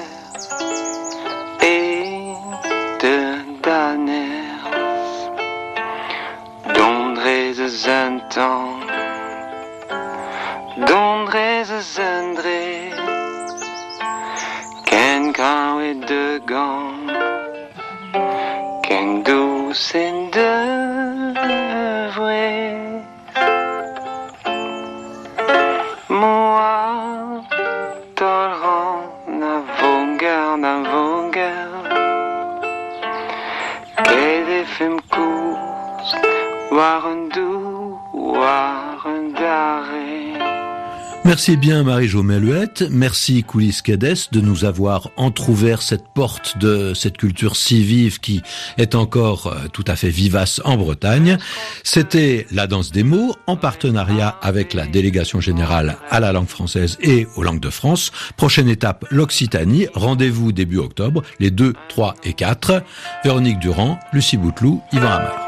Merci 41.28 41.58
bien 41.58 41.82
Marie-Jo 41.82 42.22
Meluette, 42.22 42.84
merci 42.90 43.42
Coulisses 43.44 43.82
Quédès 43.82 44.14
de 44.32 44.40
nous 44.40 44.64
avoir 44.64 45.10
entrouvert 45.18 45.82
cette 45.82 46.08
porte 46.14 46.56
de 46.56 46.94
cette 46.94 47.18
culture 47.18 47.54
si 47.54 47.82
vive 47.82 48.18
qui 48.18 48.40
est 48.78 48.94
encore 48.94 49.48
euh, 49.48 49.68
tout 49.70 49.84
à 49.86 49.94
fait 49.94 50.08
vivace 50.08 50.62
en 50.64 50.78
Bretagne. 50.78 51.36
C'était 51.84 52.46
la 52.50 52.66
danse 52.66 52.92
des 52.92 53.02
mots 53.02 53.36
en 53.46 53.56
partenariat 53.56 54.38
avec 54.40 54.72
la 54.72 54.86
délégation 54.86 55.38
générale 55.38 55.98
à 56.08 56.18
la 56.18 56.32
langue 56.32 56.48
française 56.48 56.96
et 57.02 57.26
aux 57.36 57.42
langues 57.42 57.60
de 57.60 57.68
France. 57.68 58.10
Prochaine 58.38 58.70
étape, 58.70 59.04
l'Occitanie. 59.10 59.86
Rendez-vous 59.92 60.52
début 60.52 60.78
octobre, 60.78 61.22
les 61.40 61.50
2, 61.50 61.74
3 61.90 62.14
et 62.24 62.32
4. 62.32 62.82
Véronique 63.22 63.58
Durand, 63.58 64.00
Lucie 64.14 64.38
Bouteloup, 64.38 64.80
Yvan 64.94 65.08
Hamar. 65.08 65.47